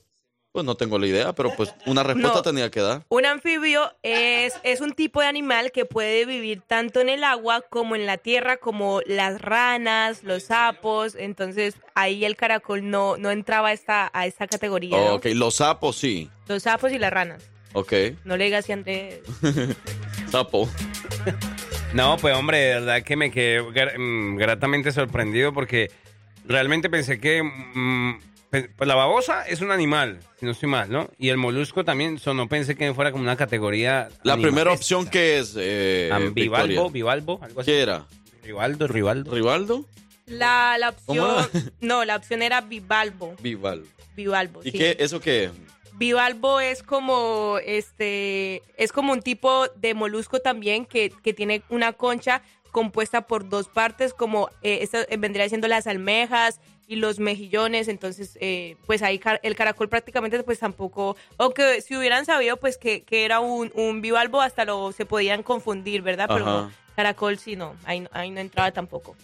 [0.54, 2.42] Pues no tengo la idea, pero pues una respuesta No.
[2.44, 3.06] tenía que dar.
[3.08, 7.62] Un anfibio es, es un tipo de animal que puede vivir tanto en el agua
[7.70, 11.16] como en la tierra, como las ranas, los sapos.
[11.16, 14.98] Entonces ahí el caracol no, no entraba a esta, a esta categoría.
[14.98, 15.14] ¿no?
[15.16, 16.30] Ok, los sapos sí.
[16.48, 17.50] Los sapos y las ranas.
[17.74, 17.94] Ok.
[18.26, 19.22] No le digas así Andrés.
[20.30, 20.70] Sapo.
[21.94, 23.62] No, pues hombre, de verdad que me quedé
[23.98, 25.90] mm, gratamente sorprendido porque
[26.46, 28.20] realmente pensé que mm,
[28.52, 31.10] Pues pues la babosa es un animal, si no estoy mal, ¿no?
[31.18, 34.10] Y el molusco también, so, no pensé que fuera como una categoría.
[34.24, 34.52] La animal.
[34.52, 35.56] primera opción que es.
[35.58, 36.90] Eh, Bivalvo, Victoria?
[36.92, 37.72] bivalvo, algo así.
[37.72, 38.06] ¿Qué era?
[38.44, 39.34] Rivaldo, Rivaldo.
[39.34, 39.86] ¿Rivaldo?
[40.26, 43.36] La, la ¿Cómo opción, no, la opción era bivalvo.
[43.42, 43.88] Bivalvo.
[44.16, 44.78] Bivalvo, ¿Y sí.
[44.78, 44.98] qué?
[45.00, 45.50] ¿Eso qué?
[45.94, 51.94] Bivalvo es como este es como un tipo de molusco también que, que tiene una
[51.94, 52.42] concha
[52.72, 56.60] compuesta por dos partes, como eh, esto eh, vendría siendo las almejas
[56.92, 61.96] y los mejillones, entonces eh, pues ahí car- el caracol prácticamente pues tampoco, aunque si
[61.96, 66.28] hubieran sabido pues que, que era un, un bivalvo hasta lo se podían confundir, ¿verdad?
[66.28, 66.72] Pero Ajá.
[66.98, 69.16] caracol sí no, ahí, no- ahí no entraba tampoco.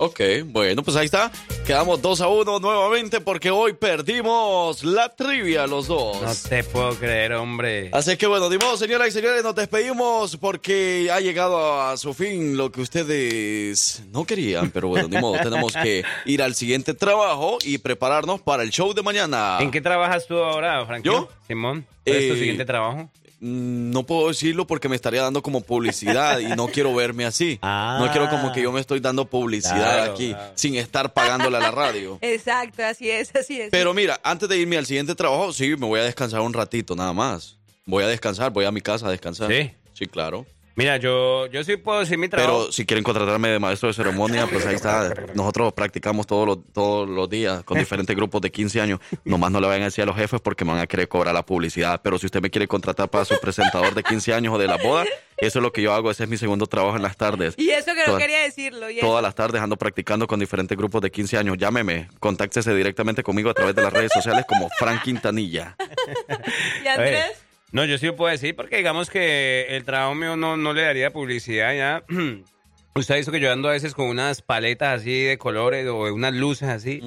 [0.00, 1.32] Ok, bueno, pues ahí está.
[1.66, 6.22] Quedamos 2 a 1 nuevamente porque hoy perdimos la trivia los dos.
[6.22, 7.90] No te puedo creer, hombre.
[7.92, 12.14] Así que bueno, de modo, señoras y señores, nos despedimos porque ha llegado a su
[12.14, 16.94] fin lo que ustedes no querían, pero bueno, de modo, tenemos que ir al siguiente
[16.94, 19.58] trabajo y prepararnos para el show de mañana.
[19.60, 21.04] ¿En qué trabajas tú ahora, Frank?
[21.04, 21.28] ¿Yo?
[21.48, 21.84] Simón.
[22.04, 23.10] ¿Cuál es tu Eh, siguiente trabajo?
[23.40, 27.58] Mm, No puedo decirlo porque me estaría dando como publicidad y no quiero verme así.
[27.62, 30.52] No quiero como que yo me estoy dando publicidad Claro, aquí claro.
[30.54, 32.18] sin estar pagándole a la radio.
[32.22, 33.70] Exacto, así es, así es.
[33.70, 36.94] Pero mira, antes de irme al siguiente trabajo, sí, me voy a descansar un ratito
[36.96, 37.56] nada más.
[37.86, 39.50] Voy a descansar, voy a mi casa a descansar.
[39.50, 39.70] ¿Sí?
[39.94, 40.46] Sí, claro.
[40.78, 42.58] Mira, yo, yo sí puedo decir mi trabajo.
[42.60, 45.12] Pero si quieren contratarme de maestro de ceremonia, pues ahí está.
[45.34, 49.00] Nosotros practicamos todos los, todos los días con diferentes grupos de 15 años.
[49.24, 51.34] Nomás no le vayan a decir a los jefes porque me van a querer cobrar
[51.34, 52.00] la publicidad.
[52.00, 54.76] Pero si usted me quiere contratar para su presentador de 15 años o de la
[54.76, 55.04] boda,
[55.38, 56.12] eso es lo que yo hago.
[56.12, 57.54] Ese es mi segundo trabajo en las tardes.
[57.56, 58.88] Y eso que no Toda- quería decirlo.
[58.88, 61.56] y Todas las tardes ando practicando con diferentes grupos de 15 años.
[61.58, 65.74] Llámeme, contáctese directamente conmigo a través de las redes sociales como Frank Quintanilla.
[66.84, 67.47] ¿Y Andrés?
[67.72, 70.82] No, yo sí lo puedo decir porque digamos que el trabajo mío no, no le
[70.82, 72.04] daría publicidad ya.
[72.94, 76.12] Usted ha visto que yo ando a veces con unas paletas así de colores o
[76.12, 77.00] unas luces así.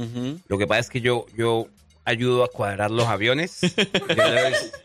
[0.48, 1.68] Lo que pasa es que yo, yo
[2.06, 3.60] ayudo a cuadrar los aviones.
[3.76, 4.24] yo,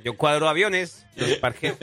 [0.03, 1.77] yo cuadro aviones, los parqueo.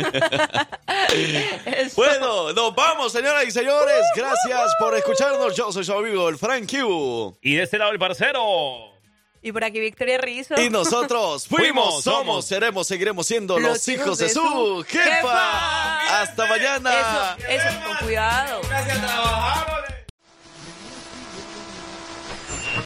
[1.95, 4.03] Bueno, nos vamos, señoras y señores.
[4.15, 5.55] Gracias por escucharnos.
[5.55, 7.37] Yo soy su amigo, el Frank Q.
[7.41, 8.92] Y de este lado el parcero.
[9.43, 10.59] Y por aquí Victoria Rizzo.
[10.59, 16.21] Y nosotros fuimos, somos, seremos, seguiremos siendo los, hijos de su jefa.
[16.21, 17.35] Hasta mañana.
[17.37, 18.61] Eso, eso, con cuidado.
[18.69, 19.92] Gracias a trabajar.